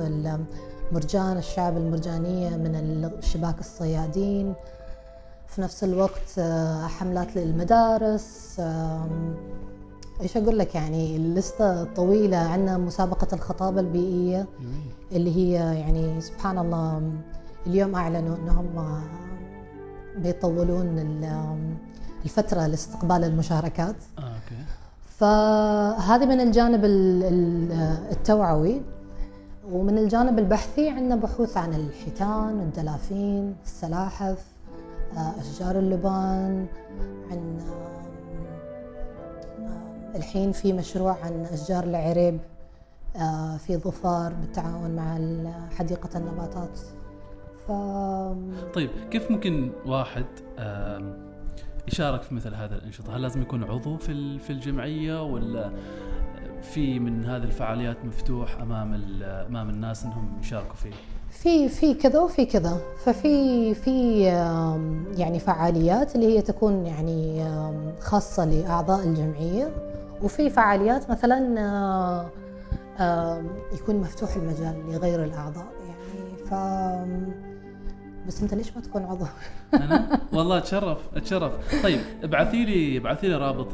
[0.92, 2.76] المرجان الشعب المرجانية من
[3.20, 4.54] الشباك الصيادين.
[5.48, 6.40] في نفس الوقت
[7.00, 8.62] حملات للمدارس
[10.22, 14.92] إيش أقول لك يعني اللستة طويلة عندنا مسابقة الخطابة البيئية جميل.
[15.12, 17.12] اللي هي يعني سبحان الله
[17.68, 19.02] اليوم أعلنوا انهم
[20.18, 21.68] بيطولون ال-
[22.26, 23.96] الفترة لاستقبال المشاركات.
[24.18, 24.64] آه أوكي.
[25.18, 27.72] فهذه من الجانب ال- ال-
[28.12, 28.82] التوعوي
[29.72, 34.46] ومن الجانب البحثي عندنا بحوث عن الحيتان الدلافين السلاحف
[35.18, 36.66] آه، أشجار اللبان
[37.32, 37.99] عن آه،
[40.16, 42.40] الحين في مشروع عن أشجار العريب
[43.16, 45.18] آه، في ظفار بالتعاون مع
[45.78, 46.80] حديقة النباتات
[47.68, 47.72] ف
[48.74, 50.26] طيب كيف ممكن واحد
[51.88, 55.72] يشارك في مثل هذه الأنشطة؟ هل لازم يكون عضو في في الجمعية ولا
[56.62, 60.94] في من هذه الفعاليات مفتوح أمام ال- أمام الناس إنهم يشاركوا فيه؟
[61.44, 62.78] في في كذا وفي كذا.
[63.06, 64.24] ففي في
[65.18, 67.46] يعني فعاليات اللي هي تكون يعني
[68.00, 69.72] خاصة لأعضاء الجمعية.
[70.24, 71.38] وفي فعاليات مثلا
[73.74, 75.68] يكون مفتوح المجال لغير الأعضاء.
[75.88, 76.54] يعني ف
[78.28, 79.26] بس انت ليش ما تكون عضو؟
[79.74, 83.68] أنا والله أتشرف أتشرف طيب ابعثي لي ابعثي لي رابط.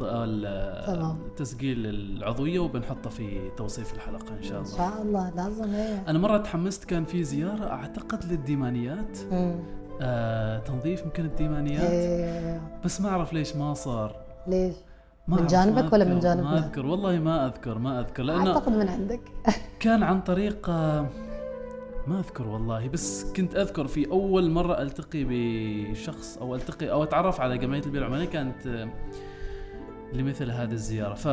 [1.38, 6.20] تسجيل العضوية وبنحطه في توصيف الحلقة إن شاء إن الله شاء الله لازم إيه أنا
[6.20, 9.18] مرة تحمست كان في زيارة أعتقد للديمانيات.
[10.02, 12.62] آه تنظيف يمكن الديمانيات إيه.
[12.86, 14.16] بس ما أعرف ليش ما صار
[14.48, 14.76] ليش؟
[15.28, 18.72] ما من جانبك ولا من جانبنا؟ ما أذكر والله ما أذكر ما أذكر لأنه أعتقد
[18.72, 19.20] من عندك
[19.80, 21.06] كان عن طريق آه،
[22.08, 27.42] ما أذكر والله بس كنت أذكر في أول مرة ألتقي بشخص أو ألتقي أو أتعرف
[27.42, 28.90] على جمعية البيئه العمانية كانت آه،
[30.14, 31.14] لمثل هذه الزيارة.
[31.14, 31.28] ف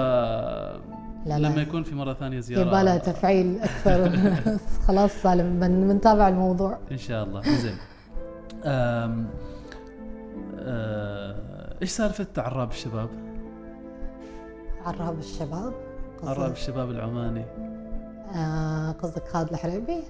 [1.27, 1.39] لا.
[1.39, 4.11] لما يكون في مرة ثانية زيارة يبالها تفعيل أكثر.
[4.87, 6.79] خلاص سالم بن- بنتابع الموضوع.
[6.93, 7.43] إن شاء الله.
[7.43, 7.77] زين.
[8.65, 9.25] آه،
[11.83, 13.09] إيش سالفة عراب الشباب؟
[14.87, 15.73] عراب الشباب؟
[16.23, 17.45] عراب الشباب العماني.
[18.35, 20.03] آه، قصدك خالد الحريبي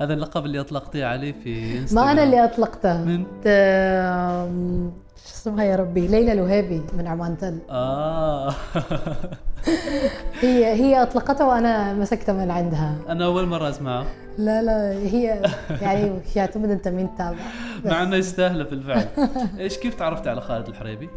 [0.00, 3.04] هذا اللقب اللي اطلقتيه عليه في انستغرام ما أنا اللي أطلقته.
[3.04, 3.24] من؟
[5.26, 7.58] شو اسمها يا ربي؟ ليلى الوهيبي من عمان تل.
[7.70, 8.50] آه.
[10.40, 12.96] هي هي أطلقته وأنا مسكته من عندها.
[13.08, 14.06] أنا أول مرة أسمعه.
[14.38, 15.42] لا لا هي
[15.82, 17.36] يعني يعتمد أنت مين تتابع.
[17.84, 19.06] مع إنه يستاهل في الفعل.
[19.60, 21.08] إيش كيف تعرفت على خالد الحريبي؟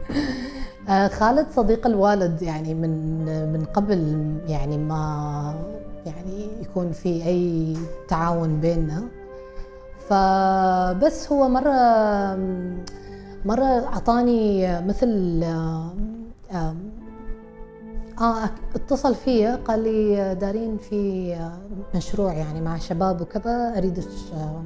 [0.89, 5.53] آه، خالد صديق الوالد يعني من من قبل يعني ما
[6.05, 9.03] يعني يكون في أي تعاون بيننا.
[10.09, 11.71] فبس هو مرة
[13.45, 15.43] مرة أعطاني مثل
[18.21, 21.35] آه اتصل فيا قال لي دارين في
[21.95, 24.63] مشروع يعني مع شباب وكذا اريدك آه،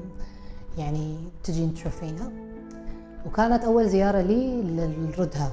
[0.78, 2.32] يعني تجين تشوفينه
[3.26, 5.52] وكانت أول زيارة لي للردها.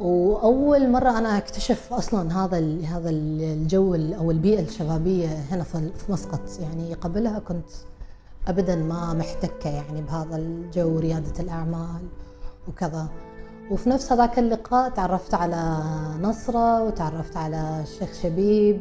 [0.00, 5.90] وأول مرة أنا أكتشف أصلا هذا هذا ال- الجو ال- أو البيئة الشبابية هنا في
[6.08, 6.40] مسقط.
[6.60, 7.68] يعني قبلها كنت
[8.48, 12.02] ابدا ما محتكة يعني بهذا الجو ريادة الأعمال
[12.68, 13.08] وكذا.
[13.70, 15.78] وفي نفس هذاك اللقاء تعرفت على
[16.22, 18.80] نصرة وتعرفت على الشيخ شبيب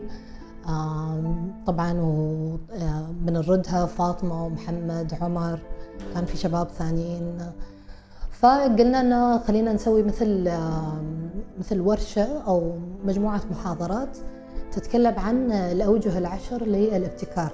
[1.67, 5.59] طبعا ومن الردها فاطمة ومحمد عمر
[6.13, 7.51] كان في شباب ثانيين.
[8.39, 10.51] فقلنا إنه خلينا نسوي مثل
[11.59, 12.73] مثل ورشة أو
[13.05, 14.17] مجموعة محاضرات
[14.71, 17.51] تتكلم عن الأوجه العشر للابتكار.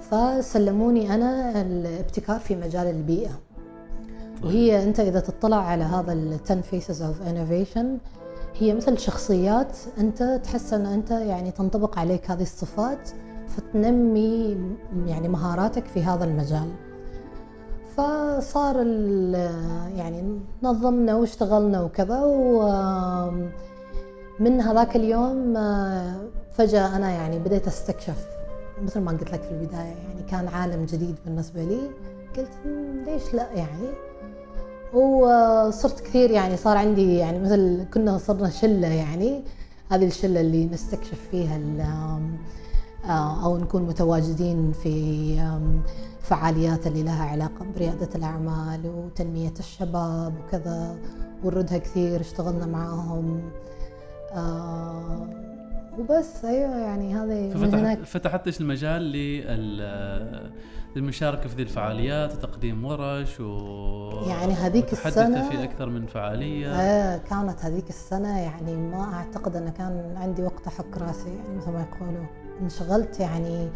[0.00, 3.40] فسلموني أنا الابتكار في مجال البيئة.
[4.44, 7.86] وهي أنت إذا تطلع على هذا ال 10 faces of innovation
[8.58, 13.10] هي مثل شخصيات أنت تحس إن أنت يعني تنطبق عليك هذه الصفات
[13.48, 14.56] فتنمي
[15.06, 16.89] يعني مهاراتك في هذا المجال.
[18.00, 18.76] فصار
[19.96, 23.50] يعني نظمنا واشتغلنا وكذا ومن
[24.60, 26.14] هذاك اليوم آه،
[26.52, 28.26] فجأة أنا يعني بديت أستكشف
[28.82, 31.80] مثل ما قلت لك في البداية يعني كان عالم جديد بالنسبة لي.
[32.36, 33.88] قلت "مم، ليش لا يعني؟
[34.94, 39.42] وصرت كثير يعني صار عندي يعني مثل كنا صرنا شلة يعني.
[39.90, 41.58] هذه الشلة اللي نستكشف فيها
[43.08, 45.34] آه، أو نكون متواجدين في
[46.20, 50.96] فعاليات اللي لها علاقة بريادة الأعمال وتنمية الشباب وكذا
[51.44, 53.42] وردها كثير اشتغلنا معاهم.
[54.32, 55.28] آه
[55.98, 60.50] وبس أيوة يعني هذه هناك ففتحت فتحت إيش المجال لل-
[60.96, 66.72] للمشاركة في ذي الفعاليات وتقديم ورش و يعني هذيك السنة- في أكثر من فعالية.
[66.74, 71.70] آه كانت هذيك السنة يعني ما أعتقد أن كان عندي وقت أحك راسي يعني مثل
[71.70, 72.26] ما يقولوا.
[72.62, 73.68] انشغلت يعني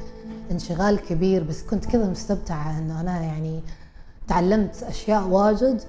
[0.50, 3.60] انشغال كبير بس كنت كذا مستمتعة أنه أنا يعني
[4.28, 5.82] تعلمت أشياء واجد.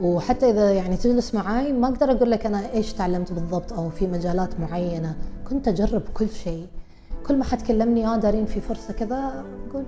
[0.00, 4.06] وحتى إذا يعني تجلس معاي ما أقدر أقول لك أنا إيش تعلمت بالضبط أو في
[4.06, 5.14] مجالات معينة.
[5.50, 6.66] كنت أجرب كل شيء.
[7.26, 9.84] كل ما حد كلمني آه دارين في فرصة كذا أقول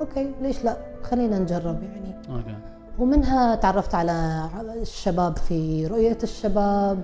[0.00, 2.14] okay ليش لا؟ خلينا نجرب يعني.
[2.30, 2.56] okay.
[2.98, 4.48] ومنها تعرفت على
[4.82, 7.02] الشباب في رؤية الشباب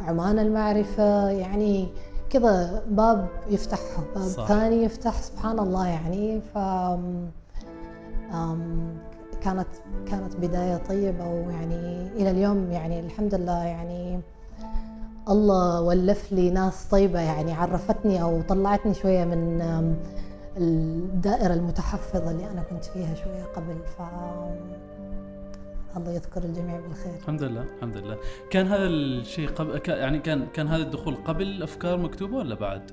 [0.00, 1.88] عمان المعرفة يعني
[2.30, 3.78] كذا باب يفتح
[4.14, 4.46] باب صح.
[4.48, 6.58] ثاني يفتح سبحان الله يعني ف
[9.42, 9.66] كانت
[10.10, 14.20] كانت بداية طيبة ويعني إلى اليوم يعني الحمد لله يعني
[15.28, 19.96] الله ولف لي ناس طيبة يعني عرفتني أو طلعتني شوية من أم،
[20.56, 24.00] الدائرة المتحفظة اللي أنا كنت فيها شوية قبل ف
[25.98, 28.16] الله يذكر الجميع بالخير الحمد لله الحمد لله
[28.50, 32.90] كان هذا الشيء قبل يعني كان كان هذا الدخول قبل أفكار مكتوبة ولا بعد؟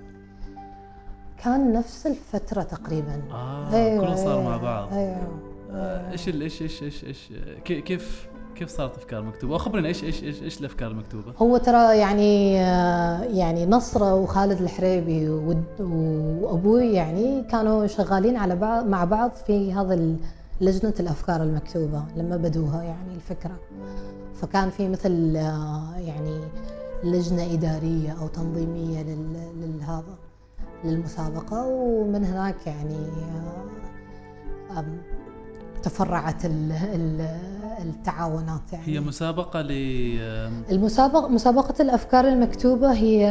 [1.43, 5.39] كان نفس الفترة تقريبا آه كله صار مع بعض أيوة
[5.71, 7.33] آه، إيش إيش إيش إيش إيش
[7.65, 11.97] كي- كيف كيف صارت أفكار مكتوبة؟ اخبرنا إيش إيش إيش إيش الأفكار المكتوبة؟ هو ترى
[11.97, 19.73] يعني آه، يعني نصرة وخالد الحريبي وأبوي يعني كانوا شغالين على بعض مع بعض في
[19.73, 20.17] هذا ال-
[20.61, 23.59] لجنة الأفكار المكتوبة لما بدوها يعني الفكرة.
[24.35, 26.39] فكان في مثل آه، يعني
[27.03, 29.03] لجنة إدارية أو تنظيمية
[29.61, 30.17] للهذا
[30.83, 31.67] للمسابقة.
[31.67, 32.95] ومن هناك يعني
[34.77, 34.85] آه،
[35.83, 37.39] تفرعت ال- ال-
[37.81, 38.85] التعاونات يعني.
[38.87, 39.71] هي مسابقة ل
[40.71, 43.25] المسابقة مسابقة الأفكار المكتوبة هي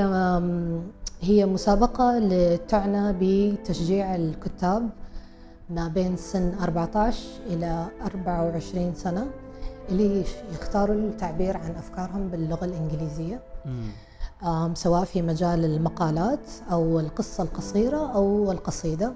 [1.22, 2.18] هي مسابقة
[2.56, 4.88] تعنى بتشجيع الكتاب
[5.70, 9.26] ما بين سن 14 إلى 24 سنة
[9.88, 13.42] اللي يختاروا التعبير عن أفكارهم باللغة الإنجليزية.
[14.74, 19.12] سواء في مجال المقالات أو القصة القصيرة أو القصيدة.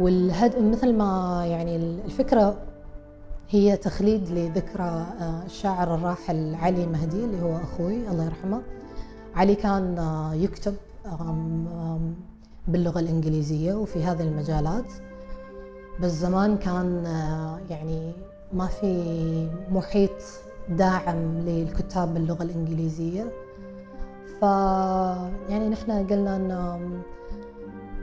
[0.00, 2.56] والهد مثل ما يعني الفكرة
[3.48, 4.84] هي تخليد لذكرى
[5.20, 8.62] آه، الشاعر الراحل علي مهدي اللي هو أخوي الله يرحمه.
[9.34, 10.74] علي كان آه، يكتب
[12.68, 14.84] باللغة الإنجليزية وفي هذه المجالات.
[16.00, 18.12] بس زمان كان آه، يعني
[18.52, 20.10] ما في محيط
[20.68, 23.24] داعم للكتاب باللغة الإنجليزية.
[24.40, 24.42] ف
[25.48, 26.78] يعني نحن قلنا إنه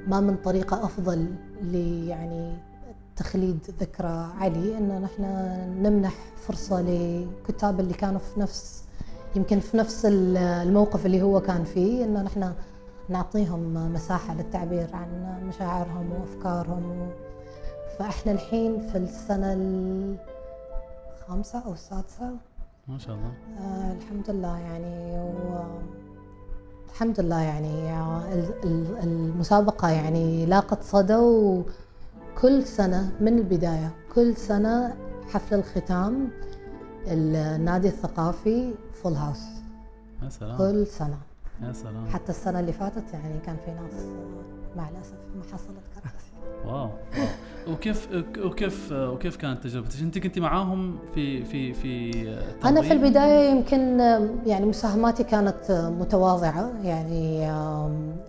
[0.08, 1.26] ما من طريقة أفضل
[1.62, 1.76] ل
[2.08, 2.54] يعني
[3.16, 5.24] تخليد ذكرى علي إن نحن
[5.84, 6.14] نمنح
[6.48, 8.84] فرصة لكتاب اللي كانوا في نفس
[9.36, 12.54] يمكن في نفس ال- الموقف اللي هو كان فيه إن نحن
[13.10, 15.08] نعطيهم مساحة للتعبير عن
[15.48, 17.06] مشاعرهم وأفكارهم و...
[18.00, 19.54] فإحنا الحين في السنة
[21.20, 22.30] الخامسة أو السادسة.
[22.88, 23.32] ما شاء الله.
[23.60, 25.64] آه الحمد لله يعني و
[26.90, 27.94] الحمد لله يعني
[28.34, 34.96] ال- ال- المسابقة يعني لاقت صدى وكل سنة من البداية كل سنة
[35.30, 36.30] حفل الختام
[37.08, 39.42] النادي الثقافي full house
[40.24, 40.58] يا سلام.
[40.58, 41.18] كل سنة.
[41.62, 42.08] يا سلام.
[42.08, 44.06] حتى السنة اللي فاتت يعني كان في ناس
[44.78, 46.32] مع الأسف ما حصلت كراسي.
[46.66, 46.90] wow wow.
[47.72, 48.08] وكيف
[48.44, 52.12] وكيف وكيف كانت تجربتك؟ انت كنت معاهم في في في
[52.66, 54.00] أنا في تنظيم؟ البداية يمكن
[54.46, 57.40] يعني مساهماتي كانت متواضعة يعني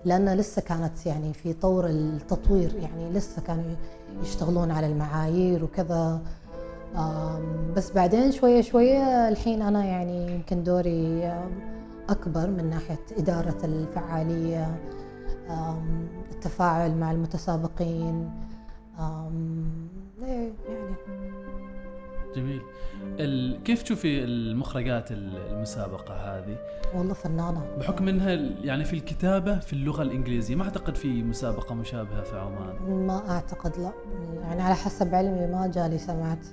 [0.05, 3.65] لأن لسه كانت يعني في طور التطوير يعني لسه كانوا
[4.23, 6.21] يشتغلون على المعايير وكذا
[7.77, 11.51] بس بعدين شوية شوية الحين أنا يعني يمكن دوري آم،
[12.09, 14.77] أكبر من ناحية إدارة الفعالية
[15.51, 18.31] آم، التفاعل مع المتسابقين
[18.99, 20.95] إيه يعني.
[22.37, 22.63] جميل.
[23.21, 23.63] ال...
[23.63, 26.57] كيف تشوفي المخرجات المسابقة هذه؟
[26.95, 27.67] والله فنانة.
[27.79, 33.07] بحكم إنها يعني في الكتابة في اللغة الإنجليزية ما أعتقد في مسابقة مشابهة في عمان.
[33.07, 33.93] ما أعتقد لا.
[34.43, 36.47] يعني على حسب علمي ما جالي سمعت.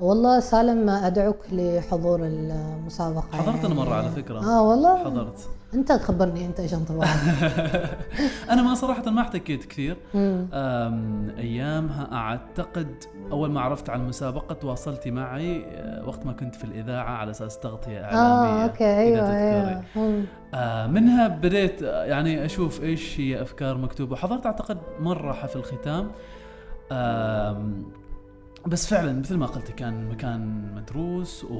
[0.00, 3.28] والله سالم أدعوك لحضور المسابقة.
[3.32, 3.74] حضرت أنا يعني.
[3.74, 4.38] مرة على فكرة.
[4.44, 5.04] آه والله.
[5.04, 5.48] حضرت.
[5.74, 7.08] انت خبرني انت إيش انطباعك.
[8.50, 9.96] أنا ما صراحة ما احتكيت كثير.
[11.38, 12.94] أيامها أعتقد
[13.32, 17.58] أول ما عرفت عن المسابقه تواصلتي معي أه، وقت ما كنت في الإذاعة على أساس
[17.58, 19.36] تغطية إعلامية آه أوكي أيوه.
[19.36, 19.82] أيوه.
[19.96, 20.24] مم.
[20.54, 24.16] آه منها بديت آه، يعني أشوف إيش هي أفكار مكتوبة.
[24.16, 26.10] حضرت أعتقد مرة حفل ختام.
[28.66, 31.56] بس فعلا مثل ما قلت كان مكان مدروس و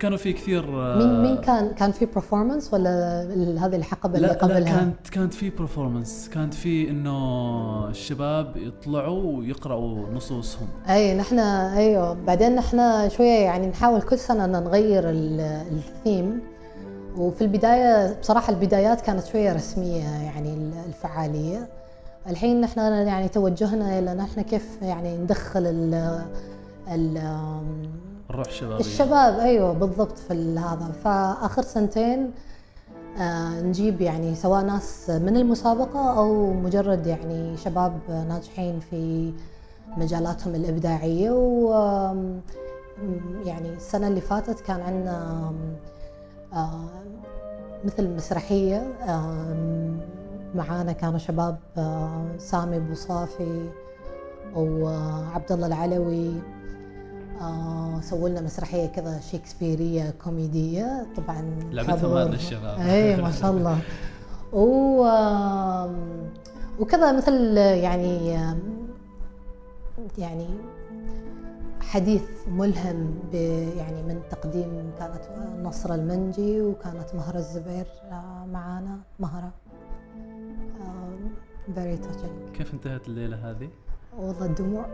[0.00, 3.20] كانوا في كثير آه، مين مين كان كان في performance ولا
[3.58, 9.38] هذه الحقبه اللي لا لا قبلها؟ كانت كانت في performance كانت في إنه الشباب يطلعوا
[9.38, 10.68] ويقرأوا نصوصهم.
[10.88, 12.12] أي نحن أيوه.
[12.26, 15.40] بعدين نحن شوية يعني نحاول كل سنة ان نغير ال-
[15.72, 16.40] الثيم
[17.16, 21.68] وفي البداية بصراحة البدايات كانت شوية رسمية يعني ال- الفعالية.
[22.28, 25.94] الحين نحن يعني توجهنا إلى نحن كيف يعني ندخل ال
[26.92, 27.18] ال
[28.30, 30.92] الروح الشبابيه الشباب أيوه بالضبط في هذا.
[31.04, 32.30] فآخر سنتين
[33.18, 37.92] آه نجيب يعني سواء ناس من المسابقة أو مجرد يعني شباب
[38.28, 39.32] ناجحين في
[39.96, 41.30] مجالاتهم الإبداعية.
[41.30, 41.72] و
[43.44, 45.52] يعني السنة اللي فاتت كان عندنا
[46.52, 46.88] آه
[47.84, 48.92] مثل مسرحية
[50.54, 53.68] معانا كانوا شباب آه، سامي بوصافي
[54.56, 56.32] وعبد الله العلوي.
[57.40, 61.06] آه سووا لنا مسرحية كذا شكسبيريه كوميدية.
[61.16, 62.78] طبعا حضور- هذا الشباب.
[62.78, 63.78] اي ما شاء الله.
[64.52, 65.02] و
[66.80, 68.38] وكذا مثل يعني
[70.18, 70.46] يعني
[71.80, 73.14] حديث ملهم
[73.76, 75.20] يعني من تقديم كانت
[75.62, 78.98] نصر المنجي وكانت مهرة الزبير آه، معانا.
[79.20, 79.50] مهرة.
[81.74, 82.56] فيري touching.
[82.56, 83.68] كيف انتهت الليلة هذه؟
[84.18, 84.86] والله الدموع.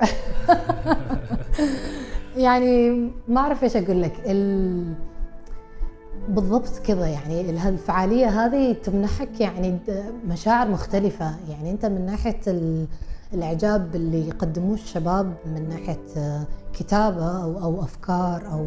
[2.37, 2.91] يعني
[3.29, 4.13] ما أعرف إيش أقول لك.
[4.27, 4.95] ال...
[6.29, 9.79] بالضبط كذا يعني ال- الفعالية هذه تمنحك يعني
[10.29, 11.35] مشاعر مختلفة.
[11.51, 12.87] يعني أنت من ناحية ال...
[13.33, 18.67] الإعجاب اللي يقدموه الشباب من ناحية كتابة أو أو أفكار أو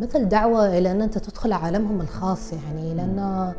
[0.00, 2.52] مثل دعوة إلى أن أنت تدخل عالمهم الخاص.
[2.52, 3.52] يعني لأن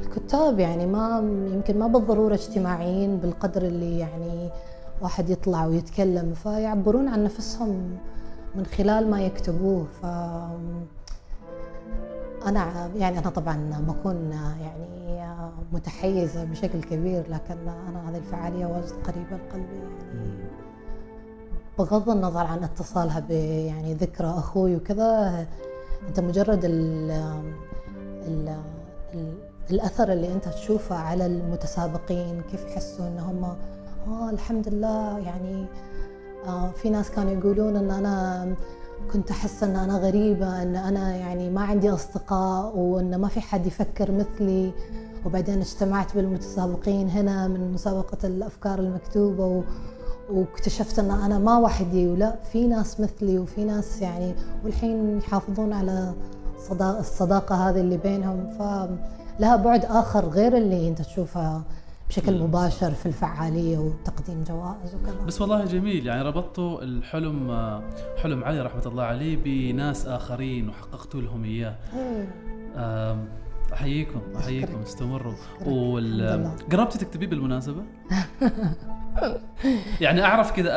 [0.00, 1.18] الكتاب يعني ما
[1.52, 4.50] يمكن ما بالضرورة اجتماعيين بالقدر اللي يعني
[5.02, 7.98] واحد يطلع ويتكلم فيعبرون عن نفسهم
[8.54, 9.86] من خلال ما يكتبوه.
[10.02, 10.06] ف
[12.46, 14.30] أنا يعني أنا طبعا بكون
[14.60, 14.96] يعني
[15.72, 20.36] متحيزة بشكل كبير لكن أنا هذه الفعالية واجد قريبة لقلبي يعني.
[21.78, 25.46] بغض النظر عن اتصالها ب يعني ذكرى أخوي وكذا
[26.08, 27.10] أنت مجرد ال
[28.26, 28.56] ال
[29.14, 29.34] ال
[29.70, 33.44] الأثر اللي أنت تشوفه على المتسابقين كيف يحسوا إن هم
[34.08, 35.66] آه الحمد لله يعني
[36.46, 38.54] آه في ناس كانوا يقولون إن أنا
[39.12, 43.66] كنت أحس إن أنا غريبة إن أنا يعني ما عندي أصدقاء وإن ما في حد
[43.66, 44.72] يفكر مثلي.
[45.26, 49.62] وبعدين اجتمعت بالمتسابقين هنا من مسابقة الأفكار المكتوبة و
[50.30, 56.12] واكتشفت إن أنا ما وحدي ولا في ناس مثلي وفي ناس يعني والحين يحافظون على
[56.68, 58.50] صدا- الصداقة هذه اللي بينهم.
[59.38, 61.62] فلها بعد آخر غير اللي أنت تشوفها
[62.08, 67.50] بشكل مباشر في الفعالية وتقديم جوائز وكذا بس والله جميل يعني ربطتوا الحلم
[68.22, 72.28] حلم علي رحمة الله عليه بناس آخرين وحققتوا لهم إياه إيه.
[73.72, 74.82] أحييكم أحييكم.
[74.82, 75.34] استمروا.
[75.66, 76.50] وال.
[76.72, 77.82] قربتي تكتبيه بالمناسبة؟
[80.00, 80.70] يعني أعرف كذا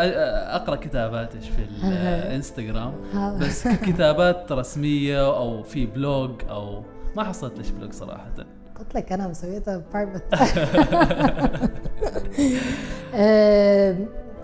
[0.55, 2.93] أقرأ كتاباتك في الانستغرام.
[3.41, 6.83] بس كتابات رسمية أو في blog أو
[7.19, 8.25] ما حصلت ليش blog صراحة.
[8.79, 10.23] قلت لك أنا مسويتها private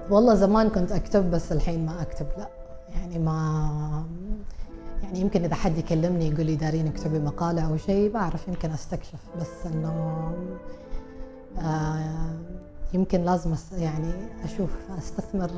[0.11, 2.47] والله زمان كنت أكتب بس الحين ما أكتب لا.
[2.89, 4.05] يعني ما
[5.03, 9.19] يعني يمكن إذا حد يكلمني يقول لي دارين اكتبي مقالة أو شيء بعرف يمكن أستكشف
[9.41, 10.31] بس إنه
[11.59, 12.29] آه
[12.93, 14.11] يمكن لازم يعني
[14.43, 15.49] أشوف أستثمر.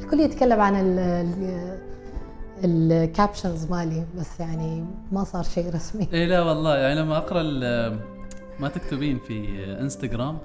[0.00, 0.98] الكل يتكلم عن ال
[2.64, 6.08] الكابشنز مالي بس يعني ما صار شيء رسمي.
[6.12, 6.76] اي لا والله.
[6.76, 7.42] يعني لما أقرأ
[8.60, 10.38] ما تكتبين في إنستغرام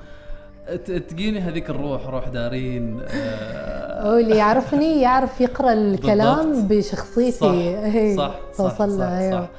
[0.86, 6.68] تجيني هذيك الروح روح دارين آه، هو اللي يعرفني يعرف يقرأ الكلام.
[6.68, 7.32] بشخصيتي.
[7.38, 9.41] صح إيه، صح صح صح, له أيوه.
[9.41, 9.49] صح.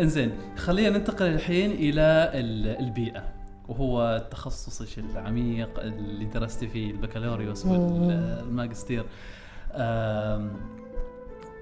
[0.00, 3.22] إنزين خلينا ننتقل الحين إلى ال- البيئة
[3.68, 9.04] وهو تخصصك العميق اللي درستي فيه البكالوريوس والماجستير.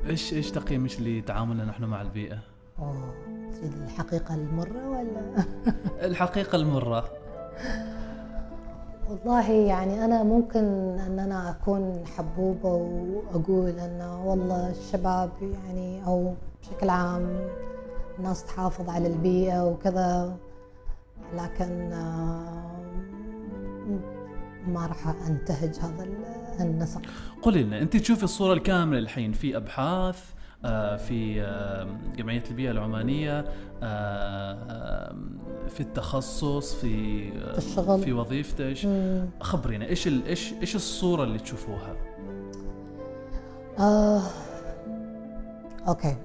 [0.06, 2.38] إيش إيش تقييمك لتعاملنا نحن مع البيئة؟
[2.78, 3.14] أوه،
[3.84, 5.44] الحقيقة المرة ولا
[6.08, 7.10] الحقيقة المرة
[9.10, 10.64] والله يعني أنا ممكن
[10.98, 17.48] إن أنا أكون حبوبة وأقول إن والله الشباب يعني أو بشكل عام
[18.18, 20.36] الناس تحافظ على البيئة وكذا
[21.34, 22.91] لكن آه،
[24.66, 26.06] ما راح أنتهج هذا
[26.60, 27.00] النسق
[27.42, 30.24] قولي لنا أنت تشوفي الصورة الكاملة الحين في أبحاث
[30.64, 31.86] آه، في آه،
[32.16, 33.44] جمعية البيئة العمانية
[33.82, 35.16] آه،
[35.68, 38.02] في التخصص في في الشغل.
[38.02, 38.88] في وظيفتك.
[39.40, 41.96] خبرينا إيش إيش إيش الصورة اللي تشوفوها
[43.78, 44.22] آه،
[45.88, 46.16] أوكي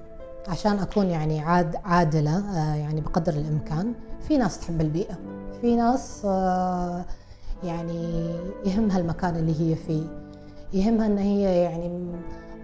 [0.48, 3.94] عشان أكون يعني عاد عادلة يعني بقدر الإمكان
[4.28, 5.18] في ناس تحب البيئة
[5.60, 7.04] في ناس آه
[7.64, 8.30] يعني
[8.64, 10.02] يهمها المكان اللي هي فيه.
[10.72, 12.12] يهمها إن هي يعني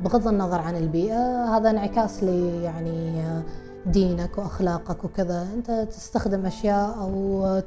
[0.00, 3.22] بغض النظر عن البيئة هذا انعكاس لي يعني
[3.86, 5.48] دينك وأخلاقك وكذا.
[5.54, 7.62] أنت تستخدم أشياء أو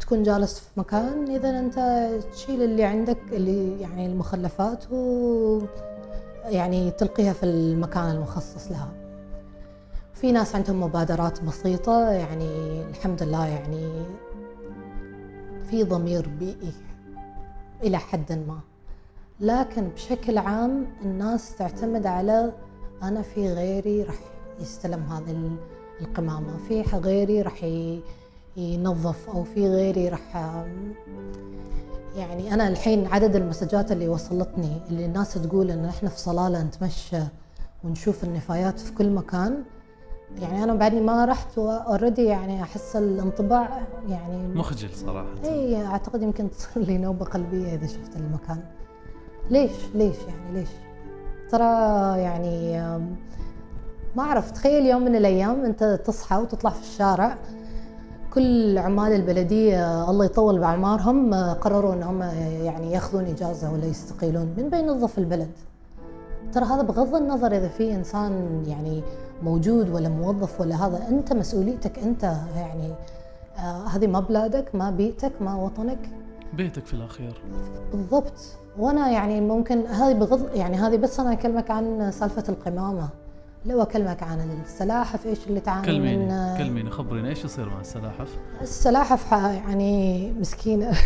[0.00, 5.60] تكون جالس في مكان إذا أنت تشيل اللي عندك اللي يعني المخلفات و
[6.44, 8.88] يعني تلقيها في المكان المخصص لها.
[10.14, 14.04] في ناس عندهم مبادرات بسيطة يعني الحمد لله يعني
[15.70, 16.72] في ضمير بيئي
[17.82, 18.60] إلى حد ما.
[19.40, 22.52] لكن بشكل عام الناس تعتمد على
[23.02, 24.18] أنا في غيري راح
[24.60, 25.56] يستلم هذه ال-
[26.00, 27.64] القمامة في غيري راح
[28.56, 30.36] ينظف أو في غيري راح
[32.16, 37.20] يعني أنا الحين عدد المسجات اللي وصلتني اللي الناس تقول إن إحنا في صلالة نتمشى
[37.84, 39.62] ونشوف النفايات في كل مكان
[40.40, 45.26] يعني أنا بعدني ما رحت اوريدي يعني أحس الانطباع يعني مخجل صراحة.
[45.44, 48.60] إي أعتقد يمكن تصير لي نوبة قلبية إذا شفت المكان.
[49.50, 50.68] ليش؟ ليش يعني؟ ليش؟
[51.50, 51.64] ترى
[52.20, 52.80] يعني
[54.16, 57.38] ما أعرف تخيل يوم من الأيام أنت تصحى وتطلع في الشارع
[58.34, 62.22] كل عمال البلدية الله يطول بأعمارهم آه، قرروا إنهم
[62.62, 65.50] يعني يأخذون إجازة ولا يستقيلون من بينظف البلد.
[66.52, 69.02] ترى هذا بغض النظر إذا في إنسان يعني
[69.42, 72.22] موجود ولا موظف ولا هذا أنت مسؤوليتك أنت
[72.56, 72.92] يعني
[73.58, 75.98] آه هذه ما بلادك ما بيئتك ما وطنك.
[76.54, 77.40] بيتك في الاخير
[77.92, 78.32] بالضبط.
[78.78, 83.08] وأنا يعني ممكن هذه بغض يعني هذه بس أنا أكلمك عن سالفة القمامة.
[83.66, 88.36] لو أكلمك عن السلاحف إيش اللي تعاني كلميني من كلميني خبريني إيش يصير مع السلاحف؟
[88.62, 90.92] السلاحف يعني مسكينة.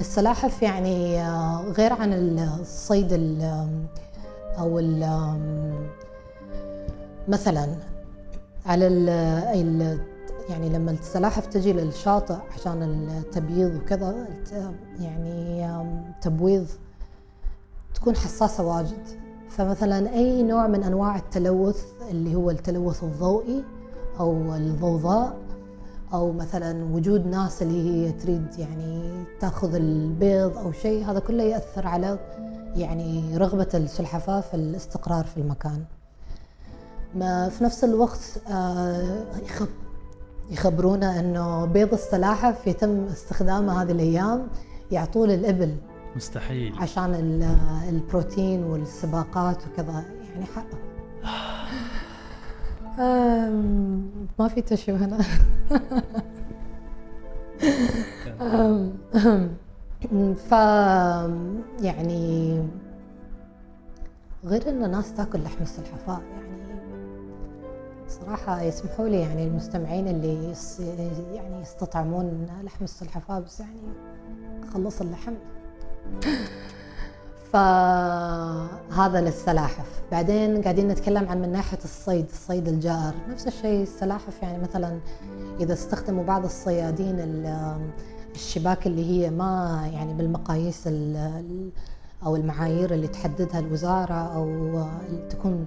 [0.00, 2.12] السلاحف يعني آه، غير عن
[2.60, 3.68] الصيد ال-
[4.58, 4.80] أو
[7.28, 7.76] مثلا
[8.66, 9.98] على ال
[10.48, 14.26] يعني لما السلاحف تجي للشاطئ عشان التبييض وكذا
[15.00, 15.66] يعني
[16.22, 16.66] تبويض
[17.94, 19.06] تكون حساسة واجد.
[19.48, 23.64] فمثلا أي نوع من أنواع التلوث اللي هو التلوث الضوئي
[24.20, 25.36] أو الضوضاء
[26.12, 31.86] أو مثلا وجود ناس اللي هي تريد يعني تأخذ البيض أو شيء هذا كله يأثر
[31.86, 32.18] على
[32.76, 35.84] يعني رغبة السلحفاة في الاستقرار في المكان.
[37.14, 39.68] ما في نفس الوقت آه، يخب
[40.50, 44.46] يخبرونا إنه بيض السلاحف يتم استخدامه هذه الأيام
[44.92, 45.76] يعطوه للإبل.
[46.16, 46.74] مستحيل.
[46.78, 47.56] عشان ال-
[47.88, 50.78] البروتين والسباقات وكذا يعني حقه.
[52.98, 55.18] آم، ما في تشو هنا.
[60.34, 60.52] ف
[61.82, 62.62] يعني
[64.44, 66.54] غير إن الناس تاكل لحم السلحفاة يعني
[68.08, 70.52] صراحة يسمحوا لي يعني المستمعين اللي
[71.34, 73.80] يعني يستطعمون لحم السلحفاة بس يعني
[74.74, 75.34] خلص اللحم.
[77.52, 80.02] فهذا للسلاحف.
[80.12, 84.98] بعدين قاعدين نتكلم عن من ناحية الصيد الصيد الجائر نفس الشيء السلاحف يعني مثلا
[85.60, 87.90] إذا استخدموا بعض الصيادين ال-
[88.34, 91.70] الشباك اللي هي ما يعني بالمقاييس ال- ال-
[92.26, 94.82] أو المعايير اللي تحددها الوزارة أو
[95.30, 95.66] تكون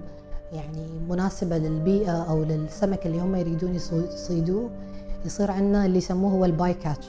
[0.52, 4.70] يعني مناسبة للبيئة أو للسمك اللي هم يريدون يصيدوه
[5.26, 7.06] يصير عندنا اللي يسموه هو ال bycatch.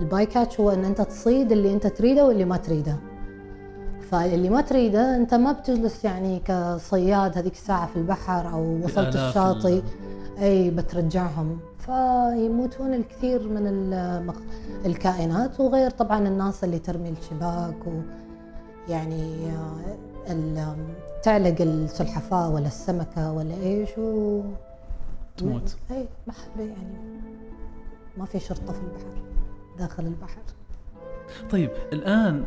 [0.00, 2.96] ال bycatch هو إن أنت تصيد اللي أنت تريده واللي ما تريده.
[4.10, 9.78] فاللي ما تريده أنت ما بتجلس يعني كصياد هذيك الساعة في البحر أو وصلت الشاطئ
[9.78, 9.82] ال-
[10.42, 11.58] إي بترجعهم.
[11.86, 13.92] فيموتون الكثير من.
[14.86, 18.00] الكائنات وغير طبعا الناس اللي ترمي الشباك و
[18.88, 19.50] يعني
[20.26, 20.76] آه،
[21.22, 24.42] تعلق السلحفاة ولا السمكة ولا إيش و
[25.36, 27.20] تموت اي ما حد يعني
[28.18, 29.22] ما في شرطة في البحر
[29.78, 30.42] داخل البحر
[31.50, 32.44] طيب الآن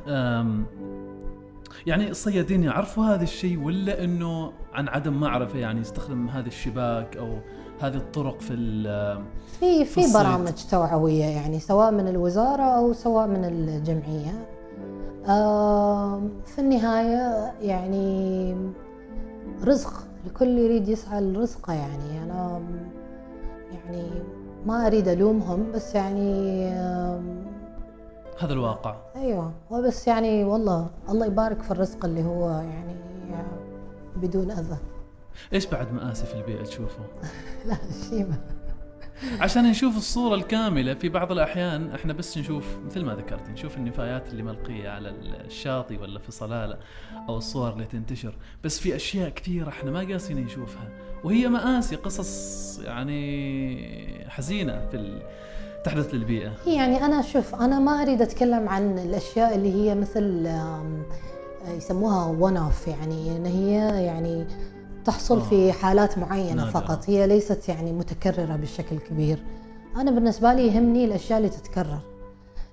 [1.87, 7.37] يعني الصيادين يعرفوا هذا الشيء ولا إنه عن عدم معرفة يعني يستخدم هذه الشباك أو
[7.79, 9.21] هذه الطرق في ال-
[9.59, 10.13] في في.
[10.13, 14.45] برامج توعويه يعني سواء من الوزارة أو سواء من الجمعية.
[16.45, 18.55] في النهاية يعني
[19.63, 19.93] رزق
[20.27, 22.23] الكل يريد يسعى لرزقه يعني.
[22.23, 22.61] أنا
[23.71, 24.03] يعني
[24.65, 26.67] ما أريد ألومهم بس يعني
[28.39, 28.95] هذا الواقع.
[29.15, 29.51] أيوه.
[29.71, 32.95] وبس يعني والله الله يبارك في الرزق اللي هو يعني
[34.15, 34.77] بدون أذى.
[35.53, 37.05] إيش بعد مآسي في البيئة تشوفه؟
[37.67, 37.77] لا
[38.09, 38.37] شيء ما.
[39.39, 44.29] عشان نشوف الصورة الكاملة في بعض الأحيان إحنا بس نشوف مثل ما ذكرت نشوف النفايات
[44.29, 45.09] اللي ملقية على
[45.45, 46.77] الشاطئ ولا في صلالة
[47.29, 48.35] أو الصور اللي تنتشر.
[48.63, 50.89] بس في أشياء كثيرة إحنا ما قاسين نشوفها.
[51.23, 55.21] وهي مآسي قصص يعني حزينة في ال...
[55.83, 56.51] تحدث للبيئة.
[56.67, 60.49] يعني أنا شوف أنا ما أريد أتكلم عن الأشياء اللي هي مثل
[61.77, 64.47] يسموها ون اوف يعني إن هي يعني
[65.05, 65.43] تحصل آه.
[65.43, 66.71] في حالات معينة نادرة.
[66.71, 67.09] فقط.
[67.09, 69.43] هي ليست يعني متكررة بشكل كبير.
[69.95, 71.99] أنا بالنسبة لي يهمني الأشياء اللي تتكرر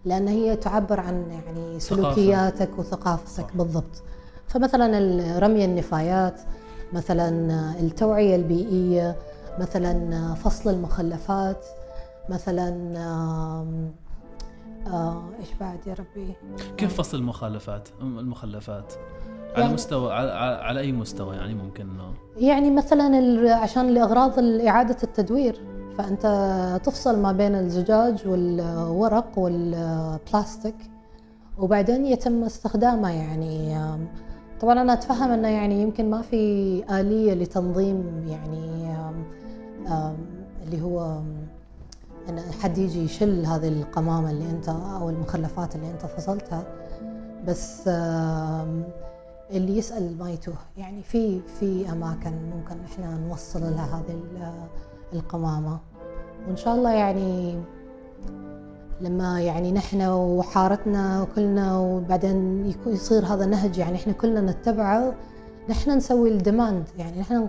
[0.05, 3.57] لأن هي تعبر عن يعني سلوكياتك وثقافتك صح.
[3.57, 4.03] بالضبط.
[4.49, 6.41] فمثلا رمي النفايات
[6.93, 7.28] مثلا
[7.80, 9.16] التوعية البيئية
[9.59, 11.66] مثلا فصل المخلفات
[12.28, 12.99] مثلا
[14.87, 16.35] آه، إيش بعد يا ربي؟
[16.76, 18.93] كيف فصل المخالفات؟ المخلفات؟
[19.55, 24.39] على يعني- مستوى على, على على أي مستوى يعني ممكن إنه يعني مثلا عشان لاغراض
[24.67, 25.61] إعادة التدوير
[25.99, 26.27] فأنت
[26.85, 30.75] تفصل ما بين الزجاج والورق والبلاستيك
[31.59, 33.79] وبعدين يتم استخدامه يعني.
[34.61, 38.93] طبعا أنا أتفهم إنه يعني يمكن ما في آلية لتنظيم يعني
[40.67, 41.19] اللي هو
[42.29, 46.63] إن حد يجي يشل هذه القمامة اللي أنت أو المخلفات اللي أنت فصلتها.
[47.49, 47.89] بس
[49.53, 54.67] اللي يسأل ما يتوه يعني في في أماكن ممكن إحنا نوصل لها هذه ال-
[55.13, 55.79] القمامة.
[56.49, 57.57] وإن شاء الله يعني
[59.01, 65.15] لما يعني نحن وحارتنا وكلنا وبعدين يصير هذا نهج يعني إحنا كلنا نتبعه
[65.69, 67.49] نحن نسوي الديماند يعني نحن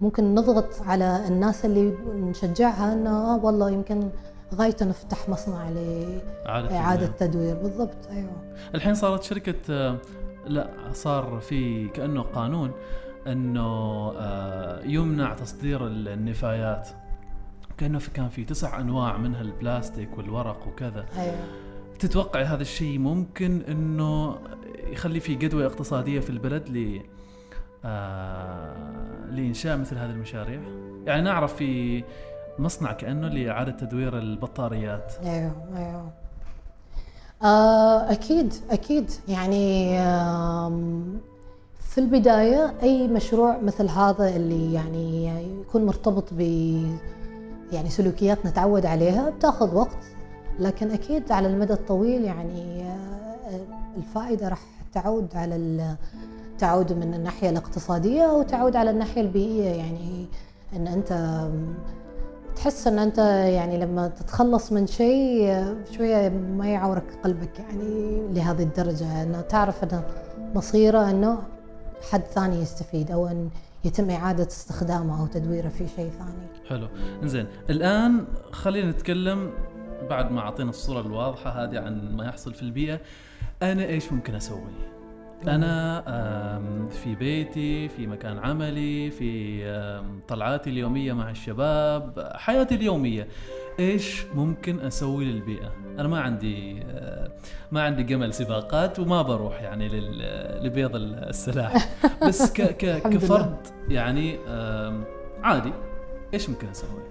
[0.00, 4.08] ممكن نضغط على الناس اللي نشجعها إنه آه والله يمكن
[4.54, 8.54] غايته نفتح مصنع لإعادة تدوير بالضبط أيوه.
[8.74, 9.96] الحين صارت شركة آه،
[10.46, 12.70] لا صار في كأنه قانون
[13.26, 16.88] أنه آه، يمنع تصدير النفايات.
[17.78, 21.06] كأنه في كان في تسع أنواع منها البلاستيك والورق وكذا.
[21.18, 21.34] أيوه.
[21.98, 24.38] تتوقع هذا الشيء ممكن أنه
[24.86, 27.00] يخلي في قدوة اقتصادية في البلد ل
[27.84, 28.92] آه
[29.30, 30.60] لإنشاء مثل هذه المشاريع؟
[31.06, 32.04] يعني نعرف في
[32.58, 35.12] مصنع كأنه لإعادة تدوير البطاريات.
[35.24, 36.10] أيوه أيوه.
[37.42, 39.10] آه أكيد أكيد.
[39.28, 39.98] يعني
[41.80, 45.26] في البداية أي مشروع مثل هذا اللي يعني
[45.60, 46.40] يكون مرتبط ب
[47.72, 49.98] يعني سلوكيات نتعود عليها بتاخذ وقت.
[50.58, 53.60] لكن أكيد على المدى الطويل يعني آه،
[53.96, 54.60] الفائدة راح
[54.94, 55.96] تعود على
[56.58, 59.70] تعود من الناحية الاقتصادية وتعود على الناحية البيئية.
[59.70, 60.26] يعني
[60.76, 61.12] إن أنت
[62.56, 65.64] تحس إن أنت يعني لما تتخلص من شيء
[65.96, 70.04] شوية ما يعورك قلبك يعني لهذه الدرجة إنه تعرف انه
[70.54, 71.42] مصيره إنه
[72.10, 73.50] حد ثاني يستفيد أو إن
[73.84, 76.68] يتم إعادة استخدامه أو تدويره في شيء ثاني.
[76.68, 76.88] حلو،
[77.24, 79.50] زين، الآن خلينا نتكلم
[80.10, 83.00] بعد ما أعطينا الصورة الواضحة هذه عن ما يحصل في البيئة،
[83.62, 84.60] أنا إيش ممكن أسوي؟
[85.48, 86.02] أنا
[86.90, 89.62] في بيتي في مكان عملي في
[90.28, 93.28] طلعاتي اليومية مع الشباب حياتي اليومية.
[93.78, 96.82] إيش ممكن أسوي للبيئة؟ أنا ما عندي
[97.72, 99.88] ما عندي جمل سباقات وما بروح يعني
[100.62, 101.88] لبيض السلاح.
[102.28, 103.56] بس ك ك كفرد
[103.88, 104.38] يعني
[105.42, 105.72] عادي.
[106.34, 107.02] إيش ممكن أسوي؟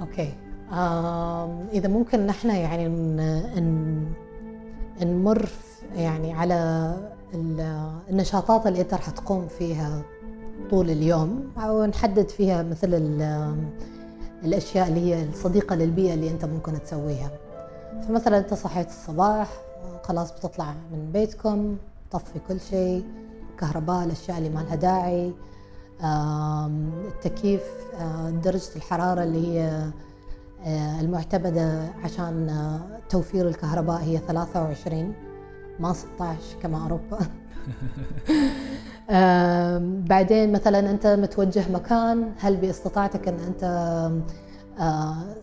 [0.00, 0.34] أوكي.
[1.72, 2.88] إذا ممكن نحن يعني
[5.02, 5.48] نمر
[5.94, 6.94] يعني على
[8.10, 10.02] النشاطات اللي انت راح تقوم فيها
[10.70, 12.88] طول اليوم أو نحدد فيها مثل
[14.44, 17.30] الأشياء اللي هي الصديقة للبيئة اللي انت ممكن تسويها.
[18.08, 19.48] فمثلا انت صحيت الصباح
[20.02, 21.76] خلاص بتطلع من بيتكم
[22.10, 23.04] طفي كل شيء
[23.58, 25.32] كهرباء الأشياء اللي ما لها داعي
[27.08, 27.62] التكييف
[28.44, 29.90] درجة الحرارة اللي هي
[31.00, 32.50] المعتمدة عشان
[33.10, 35.14] توفير الكهرباء هي 23
[35.80, 37.18] ما 16 كما اوروبا
[40.08, 43.64] بعدين مثلا أنت متوجه مكان هل بإستطاعتك أن أنت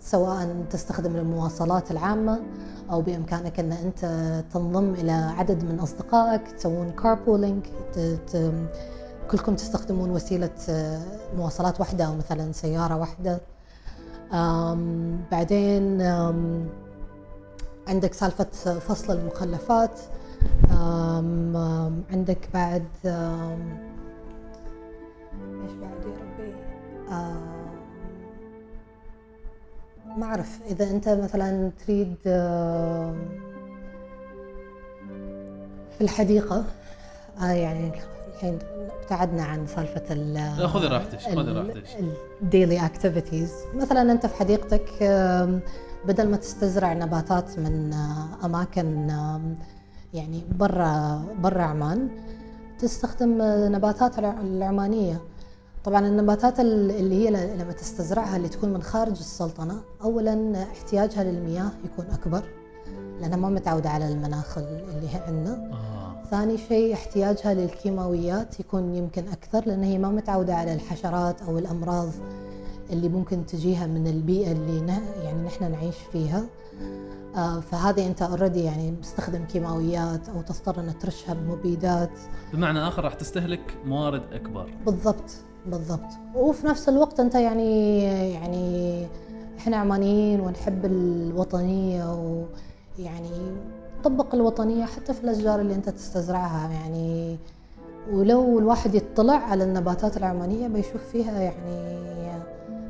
[0.02, 2.40] سواء تستخدم المواصلات العامة
[2.92, 4.06] أو بإمكانك أن أنت
[4.54, 7.66] تنضم إلى عدد من أصدقائك تسوون كاربولينج
[9.32, 10.50] كلكم تستخدمون وسيلة
[11.38, 13.42] مواصلات واحدة أو مثلا سيارة واحدة.
[15.32, 16.02] بعدين
[17.88, 18.46] عندك سالفة
[18.80, 20.00] فصل المخلفات.
[20.72, 23.12] آم آم عندك بعد إيش
[25.82, 26.54] بعد يا ربي؟
[30.18, 30.60] ما أعرف.
[30.70, 32.16] إذا أنت مثلا تريد
[35.92, 36.66] في الحديقة
[37.42, 37.92] آه يعني
[38.34, 38.60] الحين
[39.02, 41.84] ابتعدنا عن سالفة ال لا خذي راحتك خذي راحتك.
[42.42, 44.90] الديلي اكتيفيتيز مثلا أنت في حديقتك
[46.06, 49.08] بدل ما تستزرع نباتات من آه، أماكن
[50.14, 52.10] يعني برا برا عمان
[52.80, 53.38] تستخدم
[53.76, 55.22] نباتات العمانية.
[55.84, 62.06] طبعا النباتات اللي هي لما تستزرعها اللي تكون من خارج السلطنة اولا احتياجها للمياه يكون
[62.06, 62.44] أكبر
[63.22, 65.72] لأنها ما متعودة على المناخ اللي هي عندنا.
[65.74, 66.30] آه.
[66.32, 72.10] ثاني شيء احتياجها للكيماويات يكون يمكن أكثر لأن هي ما متعودة على الحشرات أو الأمراض
[72.90, 76.44] اللي ممكن تجيها من البيئة اللي يعني نحن نعيش فيها.
[77.72, 82.20] فهذه أنت اوريدي يعني مستخدم كيماويات أو تضطر ان ترشها بمبيدات.
[82.54, 84.70] بمعنى آخر راح تستهلك موارد أكبر.
[84.86, 85.32] بالضبط
[85.66, 86.10] بالضبط.
[86.36, 88.04] وفي نفس الوقت أنت يعني
[88.34, 89.08] يعني
[89.58, 93.30] إحنا عمانيين ونحب الوطنية ويعني
[94.04, 97.38] طبق الوطنية حتى في الأشجار اللي أنت تستزرعها يعني.
[98.12, 102.02] ولو الواحد يطلع على النباتات العمانية بيشوف فيها يعني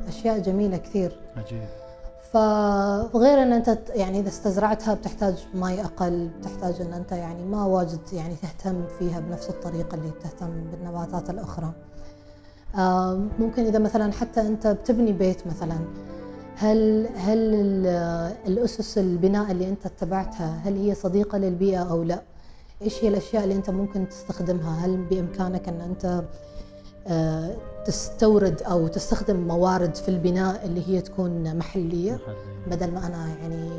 [0.08, 1.16] أشياء جميلة كثير.
[1.36, 1.62] عجيب.
[2.32, 8.00] فغير إن أنت يعني إذا استزرعتها بتحتاج ماء أقل بتحتاج إن أنت يعني ما واجد
[8.12, 11.72] يعني تهتم فيها بنفس الطريقة اللي تهتم بالنباتات الأخرى.
[13.38, 15.78] ممكن إذا مثلا حتى أنت بتبني بيت مثلا
[16.56, 17.38] هل هل
[18.46, 22.22] الأسس البناء اللي أنت اتبعتها هل هي صديقة للبيئة أو لا؟
[22.82, 26.22] إيش هي الأشياء اللي أنت ممكن تستخدمها؟ هل بإمكانك إن أنت
[27.84, 32.18] تستورد أو تستخدم موارد في البناء اللي هي تكون محلية.
[32.70, 33.70] بدل ما أنا يعني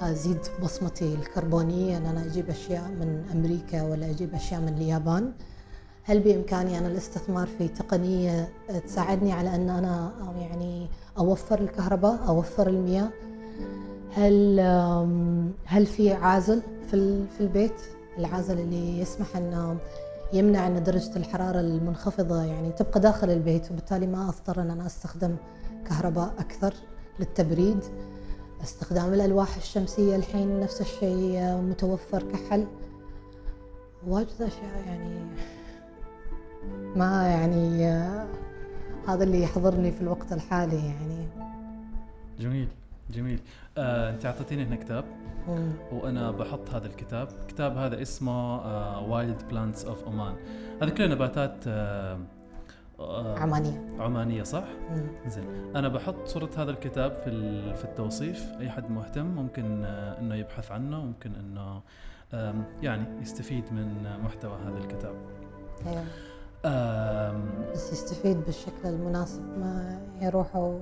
[0.00, 5.32] أزيد بصمتي الكربونية إن أنا أجيب أشياء من أمريكا ولا أجيب أشياء من اليابان
[6.04, 8.48] هل بإمكاني أنا الاستثمار في تقنية
[8.86, 13.08] تساعدني على أن أنا يعني أوفر الكهرباء أوفر المياه؟
[14.14, 14.60] هل
[15.64, 17.80] هل في عازل في في البيت؟
[18.18, 19.76] العازل اللي يسمح انه
[20.32, 25.36] يمنع أن درجة الحرارة المنخفضة يعني تبقى داخل البيت وبالتالي ما اضطر أن أنا أستخدم
[25.88, 26.74] كهرباء أكثر
[27.20, 27.78] للتبريد.
[28.62, 32.66] استخدام الألواح الشمسية الحين نفس الشيء متوفر كحل.
[34.06, 35.20] واجد أشياء يعني
[36.96, 37.86] ما يعني
[39.08, 41.26] هذا اللي يحضرني في الوقت الحالي يعني.
[42.40, 42.68] جميل
[43.10, 43.40] جميل.
[43.78, 45.04] آه، أنت أعطيتيني هنا كتاب.
[45.48, 45.72] مم.
[45.92, 48.56] وأنا بحط هذا الكتاب الكتاب هذا اسمه
[49.00, 50.34] Wild Plants of Oman
[50.82, 52.18] هذه كلها نباتات آه،
[53.00, 55.06] آه، عمانية عمانية صح؟ مم.
[55.26, 55.44] زين
[55.76, 57.30] أنا بحط صورة هذا الكتاب في
[57.76, 61.80] في التوصيف أي حد مهتم ممكن آه، إنه يبحث عنه ممكن إنه
[62.34, 65.14] آم، يعني يستفيد من محتوى هذا الكتاب
[65.86, 66.04] أيوة.
[66.64, 70.78] آم، بس يستفيد بالشكل المناسب ما يروح و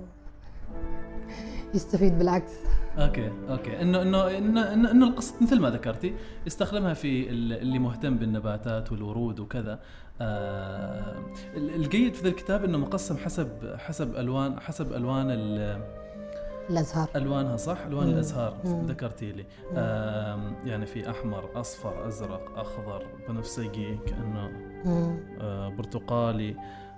[1.75, 2.53] يستفيد بالعكس
[2.99, 3.83] okay okay.
[3.82, 6.14] إنه إنه إنه إنه, إنه القصة مثل ما ذكرتي
[6.47, 9.78] يستخدمها في ال- اللي مهتم بالنباتات والورود وكذا.
[10.20, 11.14] آه
[11.57, 15.80] ال- الجيد في ذا الكتاب إنه مقسم حسب حسب ألوان حسب ألوان ال-
[16.70, 17.09] الأزهار.
[17.16, 18.12] ألوانها صح؟ ألوان مم.
[18.12, 18.86] الأزهار مم.
[18.86, 19.45] ذكرتي لي.
[19.76, 24.51] آم، يعني في أحمر أصفر أزرق أخضر بنفسجي كأنه.
[25.41, 26.57] آه برتقالي.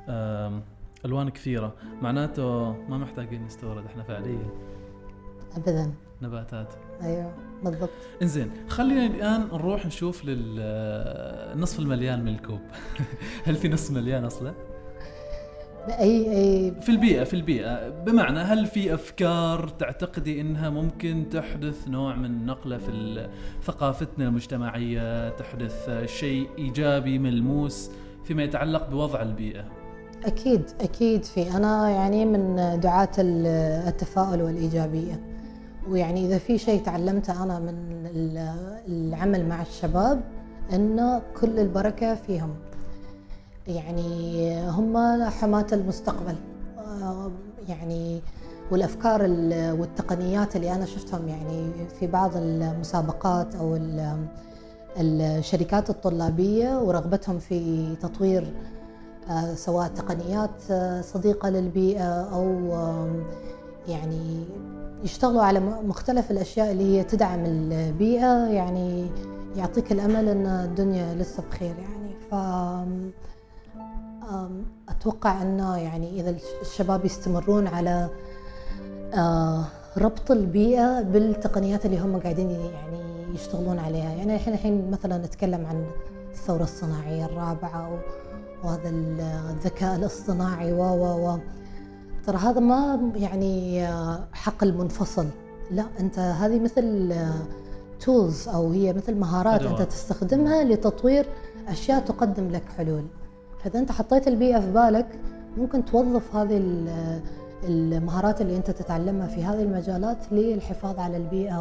[0.09, 0.63] آم،
[1.05, 1.75] ألوان كثيرة.
[2.03, 4.47] معناته ما محتاجين نستورد إحنا فعليا
[5.57, 5.93] ابدا.
[6.23, 6.69] نباتات.
[7.03, 7.33] أيوه
[7.65, 7.91] بالضبط.
[8.23, 12.61] إنزين خلينا الآن نروح نشوف للنصف المليان من الكوب.
[13.47, 14.53] هل في نصف مليان أصلا؟
[15.89, 16.75] باي أي.
[16.81, 17.89] في البيئة في البيئة.
[17.89, 23.29] بمعنى هل في أفكار تعتقدي إنها ممكن تحدث نوع من نقلة في
[23.65, 27.91] ثقافتنا المجتمعية تحدث شيء إيجابي ملموس
[28.25, 29.65] فيما يتعلق بوضع البيئة؟
[30.25, 31.57] أكيد أكيد في.
[31.57, 33.47] أنا يعني من دعاة ال-
[33.89, 35.32] التفاؤل والإيجابية.
[35.91, 38.55] ويعني إذا في شيء تعلمته أنا من ال-
[38.89, 40.21] العمل مع الشباب
[40.73, 42.51] إنه كل البركة فيهم.
[43.67, 46.35] يعني هم حماة المستقبل.
[46.79, 47.31] آه،
[47.69, 48.21] يعني
[48.71, 54.17] والأفكار ال- والتقنيات اللي أنا شفتهم يعني في بعض المسابقات أو ال-
[54.99, 58.53] الشركات الطلابية ورغبتهم في تطوير
[59.31, 62.73] آه، سواء تقنيات آه، صديقة للبيئة أو
[63.89, 64.45] يعني
[65.05, 69.11] يشتغلوا على مختلف الأشياء اللي هي تدعم البيئة يعني
[69.57, 72.15] يعطيك الأمل إن الدنيا لسه بخير يعني.
[72.31, 72.35] ف
[74.31, 78.09] آم، أتوقع انه يعني الش- الشباب يستمرون على
[79.15, 79.65] آه،
[79.99, 83.03] ربط البيئة بالتقنيات اللي هم قاعدين يعني
[83.35, 84.11] يشتغلون عليها.
[84.13, 85.87] يعني إحنا الحين مثلا نتكلم عن
[86.33, 87.99] الثورة الصناعية الرابعة و-
[88.67, 89.21] وهذا ال-
[89.51, 91.39] الذكاء الاصطناعي و و و
[92.27, 95.27] ترى هذا ما يعني آه، حقل منفصل
[95.71, 97.15] لا أنت هذه مثل
[98.01, 99.83] تولز أو هي مثل مهارات أنت.
[99.83, 101.27] تستخدمها لتطوير
[101.69, 103.03] أشياء تقدم لك حلول.
[103.65, 105.07] فاذا أنت حطيت البيئه في بالك
[105.57, 107.21] ممكن توظف هذه ال-
[107.65, 111.61] المهارات اللي أنت تتعلمها في هذه المجالات للحفاظ على البيئه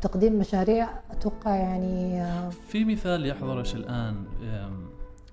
[0.00, 0.88] وتقديم مشاريع.
[1.10, 4.14] أتوقع يعني آه، في مثال يحضرش الآن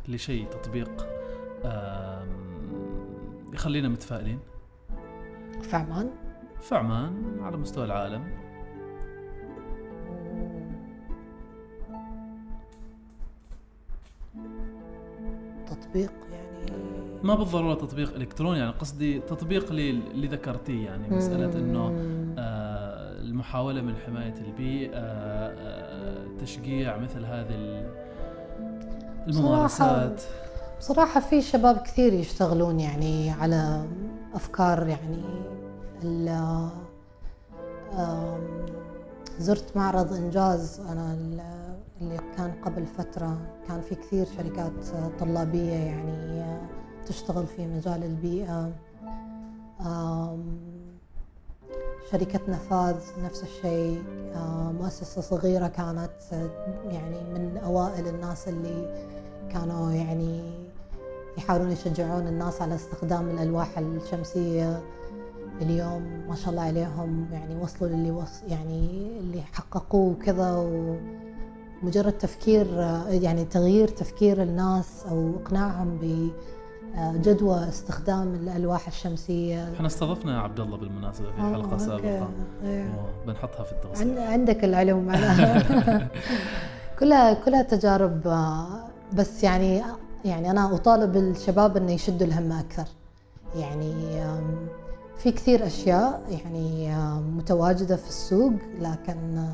[0.08, 1.08] لشيء تطبيق
[3.54, 4.40] يخلينا متفائلين.
[5.62, 6.10] في عمان
[6.62, 8.24] في عمان على مستوى العالم.
[15.68, 16.74] تطبيق يعني؟
[17.24, 21.88] ما بالضرورة تطبيق إلكتروني يعني قصدي تطبيق اللي ذكرتيه يعني مسألة إنه.
[22.38, 27.90] آه، المحاولة من حماية البيئة آه، تشجيع مثل هذه ال-
[29.28, 30.22] الممارسات.
[30.84, 33.86] بصراحة في شباب كثير يشتغلون يعني على
[34.36, 35.24] أفكار يعني
[39.40, 41.42] زرت معرض إنجاز أنا ال-
[42.02, 43.38] اللي كان قبل فترة.
[43.68, 44.72] كان في كثير شركات
[45.20, 46.44] طلابية يعني
[47.06, 48.72] تشتغل في مجال البيئة.
[52.12, 54.04] شركة نفاذ نفس الشيء.
[54.82, 56.12] مؤسسة صغيرة كانت
[56.90, 59.06] يعني من أوائل الناس اللي
[59.50, 60.63] كانوا يعني
[61.38, 64.82] يحاولون يشجعون الناس على استخدام الألواح الشمسية
[65.62, 66.24] اليوم.
[66.30, 70.56] ما شاء الله عليهم يعني وصلوا للي وص يعني اللي حققوه وكذا
[71.84, 72.66] ومجرد تفكير
[73.10, 79.74] يعني تغيير تفكير الناس أو إقناعهم بجدوى استخدام الألواح الشمسية.
[79.74, 81.78] إحنا استضفنا عبد الله بالمناسبة في آه، حلقة.
[81.78, 82.30] سابقة.
[82.66, 82.94] إيه.
[83.28, 85.10] بنحطها في التوصيف عندك العلوم.
[85.10, 86.08] أنا
[87.00, 88.22] كلها كلها تجارب
[89.14, 89.84] بس يعني
[90.26, 92.86] يعني أنا أطالب الشباب إنه يشدوا الهم أكثر.
[93.56, 93.94] يعني
[95.18, 99.48] في كثير أشياء يعني آم، متواجدة في السوق لكن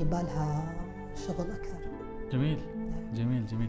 [0.00, 0.72] يبالها
[1.26, 1.78] شغل أكثر.
[2.32, 2.58] جميل.
[3.14, 3.68] جميل جميل.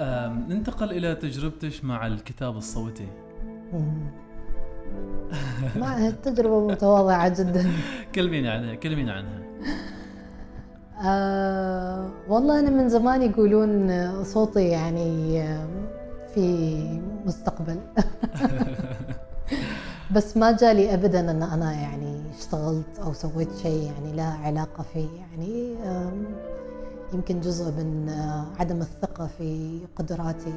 [0.00, 3.08] آم، ننتقل إلى تجربتك مع الكتاب الصوتي.
[5.76, 7.70] مع تجربة متواضعة جدا.
[8.14, 9.40] كلميني عنها كلميني عنها.
[11.04, 15.66] آه والله أنا من زمان يقولون صوتي يعني آه،
[16.34, 16.76] في
[17.26, 17.78] مستقبل.
[20.14, 25.08] بس ما جالي أبدا أن أنا يعني اشتغلت أو سويت شيء يعني لا علاقة فيه
[25.20, 25.74] يعني
[27.14, 30.52] يمكن جزء من آه، عدم الثقة في قدراتي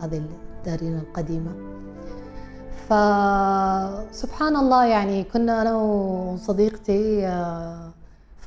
[0.00, 0.22] هذه
[0.58, 1.50] الدارين القديمة.
[2.88, 7.26] فسبحان الله يعني كنا أنا وصديقتي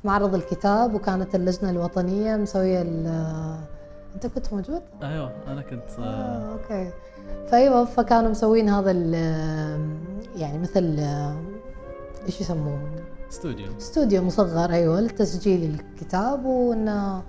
[0.01, 3.55] في معرض الكتاب وكانت اللجنة الوطنية مسوية ال-
[4.15, 6.91] أنت كنت موجود؟ أيوه أنا كنت آه، آه، أوكي.
[7.51, 9.97] فأيوة فكانوا مسوين هذا ال-
[10.35, 11.35] يعني مثل آه،
[12.25, 12.79] إيش يسموه؟
[13.31, 17.21] استوديو استوديو مصغر أيوة لتسجيل الكتاب وإنه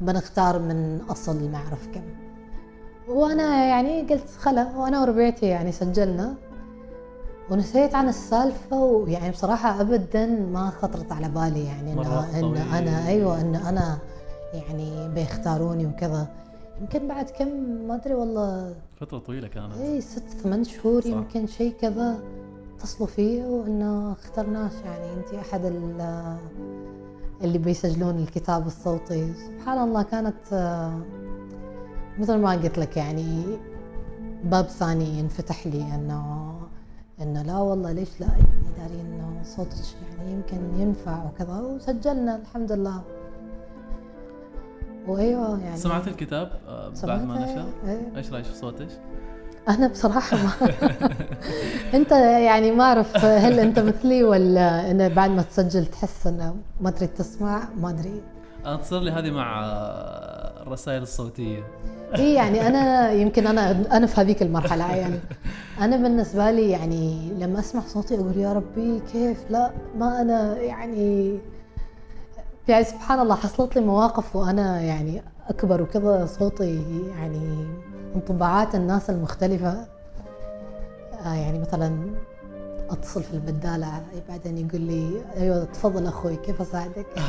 [0.00, 2.02] بنختار من أصل ما أعرف كم.
[3.08, 6.34] وأنا يعني قلت خلا وأنا وربيعتي يعني سجلنا.
[7.50, 12.56] ونسيت عن السالفة ويعني بصراحة أبدا ما خطرت على بالي يعني مرة إن.
[12.56, 13.98] أنا أيوة إن أنا
[14.54, 16.26] يعني بيختاروني وكذا
[16.80, 17.48] يمكن بعد كم
[17.88, 21.06] ما أدري والله فترة طويلة كانت إي ست ثمان شهور صح.
[21.08, 22.18] يمكن شيء كذا
[22.78, 26.36] اتصلوا فيه وإنه اخترناش يعني انت أحد ال-
[27.42, 30.34] اللي بيسجلون الكتاب الصوتي سبحان الله كانت
[32.18, 33.42] مثل ما قلت لك يعني
[34.44, 36.48] باب ثاني ينفتح لي إنه
[37.22, 39.76] انه لا والله ليش لا؟ يعني دارين إنه صوتك
[40.18, 41.60] يعني يمكن ينفع وكذا.
[41.60, 43.02] وسجلنا الحمد لله.
[45.06, 45.76] وأيوة يعني.
[45.76, 48.16] سمعت الكتاب آه، بعد ما نشر؟ إيه.
[48.16, 48.88] إيش رأيك في صوتك؟
[49.68, 50.50] أنا بصراحة ما
[51.98, 56.90] أنت يعني ما أعرف هل أنت مثلي ولا انه بعد ما تسجل تحس إنه ما
[56.90, 58.22] تريد تسمع؟ ما أدري.
[58.66, 61.64] أنا تصير لي هذه مع آه، الرسائل الصوتية.
[62.16, 65.18] اي يعني أنا يمكن أنا أنا في هذيك المرحلة يعني.
[65.80, 71.38] أنا بالنسبة لي يعني لما أسمع صوتي أقول يا ربي كيف؟ لا ما أنا يعني
[72.68, 76.82] يعني سبحان الله حصلت لي مواقف وأنا يعني أكبر وكذا صوتي
[77.18, 77.66] يعني
[78.16, 79.86] انطباعات الناس المختلفة.
[81.24, 81.98] آه يعني مثلا
[82.90, 87.06] أتصل في البدالة بعدين يقول لي أيوه تفضل أخوي كيف أساعدك؟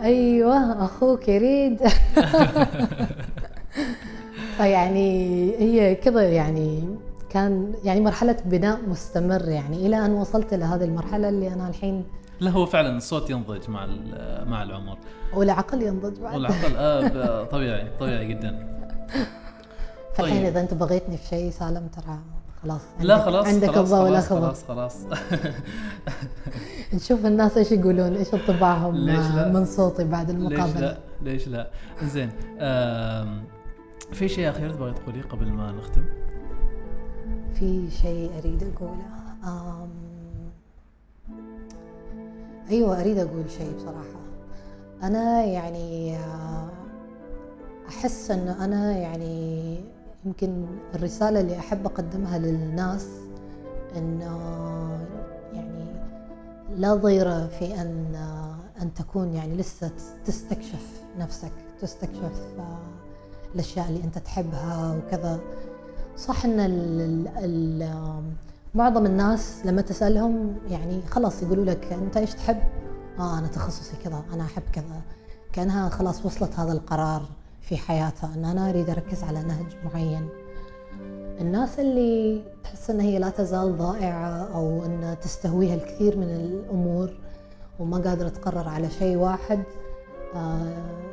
[0.00, 1.80] أيوه أخوك يريد.
[4.58, 6.96] فيعني هي كذا يعني
[7.30, 12.04] كان يعني مرحلة بناء مستمر يعني إلى أن وصلت إلى هذه المرحلة اللي أنا الحين
[12.40, 13.86] لا هو فعلا الصوت ينضج مع
[14.46, 14.98] مع العمر.
[15.34, 16.34] والعقل ينضج بعد.
[16.34, 18.68] والعقل آه طبيعي طبيعي جدا.
[20.14, 20.46] فالحين طيب.
[20.46, 22.18] إذا أنت بغيتني في شيء سالم ترى
[22.62, 22.80] خلاص.
[23.00, 24.64] لا خلاص عندك خلاص الضوء خلاص خلاص.
[24.64, 24.96] خلاص
[26.94, 30.80] نشوف الناس إيش يقولون إيش انطباعهم ليش لا؟ من صوتي بعد ليش المقابلة.
[30.80, 31.70] لا ليش لا؟
[32.02, 32.30] زين
[34.12, 36.04] في شيء أخير تبغي تقوليه قبل ما نختم؟
[37.54, 39.06] في شيء أريد أقوله.
[39.44, 39.90] أم...
[42.70, 44.20] أيوة أريد أقول شيء بصراحة.
[45.02, 46.68] أنا يعني آه،
[47.88, 49.78] أحس أن أنا يعني
[50.24, 53.08] يمكن الرسالة اللي أحب أقدمها للناس
[53.96, 54.38] أنه
[55.52, 55.84] يعني
[56.76, 59.90] لا ضير في أن آه، أن تكون يعني لسه
[60.24, 62.42] تستكشف نفسك تستكشف
[63.54, 65.40] الأشياء اللي أنت تحبها وكذا.
[66.16, 67.88] صح إن ال ال
[68.74, 72.58] معظم الناس لما تسألهم يعني خلاص يقولوا لك أنت إيش تحب؟
[73.18, 75.00] آه أنا تخصصي كذا أنا أحب كذا.
[75.52, 77.22] كأنها خلاص وصلت هذا القرار
[77.60, 80.28] في حياتها إن أنا أريد أركز على نهج معين.
[81.40, 87.10] الناس اللي تحس إن هي لا تزال ضائعة أو إن تستهويها الكثير من الأمور
[87.78, 89.62] وما قادرة تقرر على شيء واحد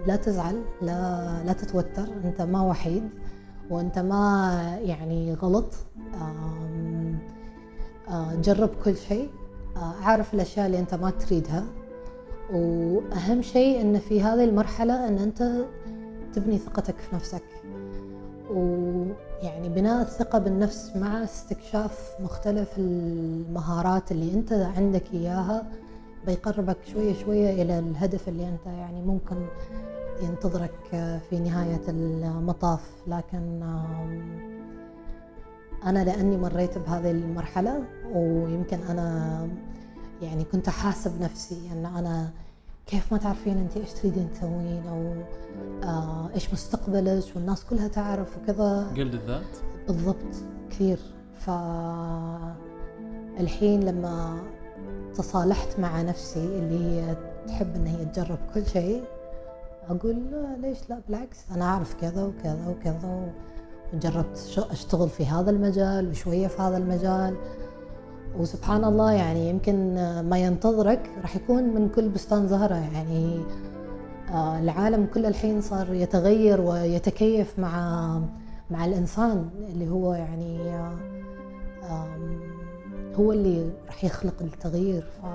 [0.07, 3.09] لا تزعل لا لا تتوتر أنت ما وحيد
[3.69, 5.73] وأنت ما يعني غلط.
[8.09, 9.29] آه، جرب كل شيء.
[9.77, 11.63] آه، عارف الأشياء اللي أنت ما تريدها.
[12.53, 15.65] وأهم شيء إن في هذه المرحلة إن أنت
[16.33, 17.43] تبني ثقتك في نفسك.
[18.49, 25.67] ويعني بناء الثقة بالنفس مع استكشاف مختلف المهارات اللي أنت عندك إياها
[26.25, 29.35] بيقربك شوية شوية إلى الهدف اللي أنت يعني ممكن
[30.21, 30.73] ينتظرك
[31.29, 32.81] في نهاية المطاف.
[33.07, 33.63] لكن
[35.85, 39.47] أنا لأني مريت بهذه المرحلة ويمكن أنا
[40.21, 42.29] يعني كنت أحاسب نفسي أن أنا
[42.87, 45.13] كيف ما تعرفين انت إيش تريدين تسوين أو
[45.83, 48.87] آه إيش مستقبلك والناس كلها تعرف وكذا.
[48.97, 49.57] قلد الذات؟
[49.87, 50.35] بالضبط
[50.69, 50.99] كثير.
[51.39, 51.49] ف
[53.39, 54.43] الحين لما
[55.17, 57.15] تصالحت مع نفسي اللي هي
[57.47, 59.03] تحب إن هي تجرب كل شيء
[59.89, 63.33] أقول لا ليش لا؟ بالعكس أنا أعرف كذا وكذا وكذا
[63.93, 67.35] وجربت أشتغل في هذا المجال وشوية في هذا المجال.
[68.39, 73.39] وسبحان الله يعني يمكن ما ينتظرك راح يكون من كل بستان زهرة يعني
[74.31, 78.19] آه، العالم كله الحين صار يتغير ويتكيف مع
[78.71, 80.59] مع الإنسان اللي هو يعني
[83.15, 85.01] هو اللي راح يخلق التغيير.
[85.01, 85.25] ف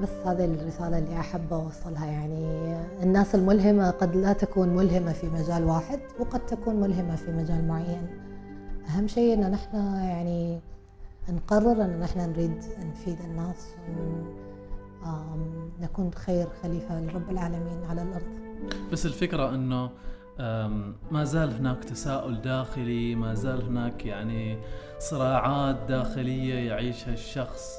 [0.00, 5.64] بس هذه الرسالة اللي أحب أوصلها يعني الناس الملهمة قد لا تكون ملهمة في مجال
[5.64, 8.06] واحد وقد تكون ملهمة في مجال معين.
[8.88, 10.60] أهم شيء إن نحن يعني
[11.28, 12.56] نقرر إن نحن نريد
[12.90, 13.74] نفيد الناس
[15.80, 18.26] ونكون خير خليفة لرب العالمين على الأرض.
[18.92, 19.90] بس الفكرة إنه أم،
[21.10, 24.58] ما زال هناك تساؤل داخلي ما زال هناك يعني
[24.98, 27.78] صراعات داخلية يعيشها الشخص.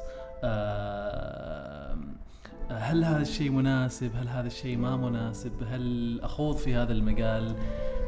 [2.80, 7.56] هل هذا الشيء مناسب؟ هل هذا الشيء ما مناسب؟ هل أخوض في هذا المجال؟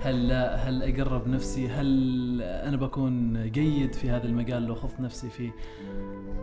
[0.01, 5.29] هل لا؟ هل أقرب نفسي؟ هل أنا بكون جيد في هذا المجال لو خضت نفسي
[5.29, 5.51] فيه؟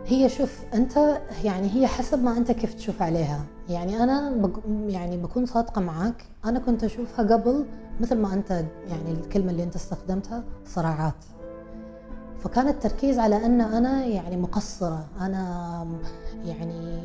[0.05, 3.45] هي شوف أنت يعني هي حسب ما أنت كيف تشوف عليها.
[3.69, 6.25] يعني أنا بق يعني بكون صادقة معاك.
[6.45, 7.65] أنا كنت أشوفها قبل
[7.99, 8.51] مثل ما أنت
[8.87, 11.25] يعني الكلمة اللي أنت استخدمتها صراعات.
[12.39, 15.05] فكان التركيز على أن أنا يعني مقصرة.
[15.19, 15.87] أنا
[16.45, 16.99] يعني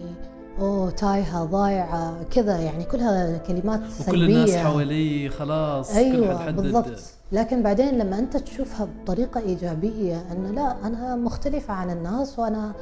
[0.61, 6.47] أوه تايهة ضايعة كذا يعني كلها كلمات سلبيه وكل الناس حوالي خلاص كل أيوه حد
[6.47, 6.61] حدد.
[6.61, 6.87] بالضبط.
[7.33, 12.73] لكن بعدين لما أنت تشوفها بطريقة إيجابية انه لا أنا مختلفة عن الناس وأنا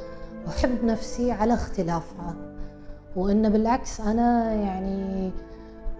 [0.47, 2.35] أحب نفسي على اختلافها.
[3.15, 5.31] وانه بالعكس أنا يعني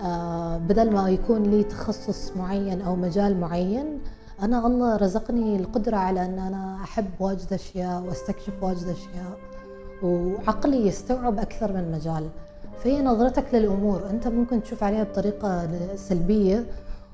[0.02, 4.00] آه بدل ما يكون لي تخصص معين أو مجال معين
[4.42, 9.38] أنا الله رزقني القدرة على أن أنا أحب واجد أشياء وأستكشف واجد أشياء.
[10.04, 12.30] وعقلي يستوعب أكثر من مجال.
[12.84, 16.66] فهي نظرتك للأمور أنت ممكن تشوف عليها بطريقة سلبية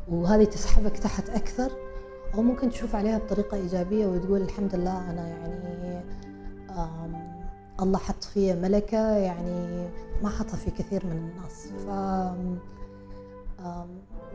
[0.09, 1.71] وهذه تسحبك تحت أكثر
[2.33, 6.03] أو ممكن تشوف عليها بطريقة إيجابية وتقول الحمد لله أنا يعني
[7.81, 9.87] الله حط فيا ملكة يعني
[10.23, 11.67] ما حطها في كثير من الناس.
[11.67, 11.87] ف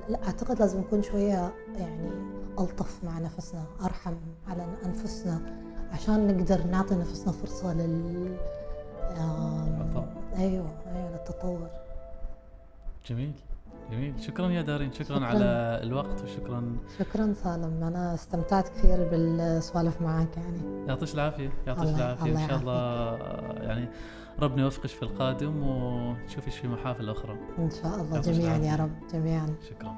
[0.09, 2.11] لا أعتقد لازم نكون شوية يعني
[2.59, 4.15] ألطف مع نفسنا أرحم
[4.49, 5.41] على أنفسنا.
[5.93, 8.37] عشان نقدر نعطي نفسنا فرصة لل.
[10.39, 11.69] أيوه أيوه للتطور.
[13.07, 13.33] جميل
[13.91, 14.15] جميل.
[14.21, 15.27] شكرا يا دارين شكرا, شكراً.
[15.27, 16.77] على الوقت وشكرا.
[16.99, 20.87] شكرا سالم أنا استمتعت كثير بالسوالف معك يعني.
[20.89, 22.45] يعطيك العافية يعطيك العافية.
[22.45, 23.17] إن شاء الله
[23.63, 23.89] يعني
[24.41, 27.37] ربنا يوفقك في القادم وتشوفي في محافل أخرى.
[27.59, 28.77] إن شاء الله جميعا يا.
[28.77, 29.55] رب جميعا.
[29.71, 29.97] شكرا.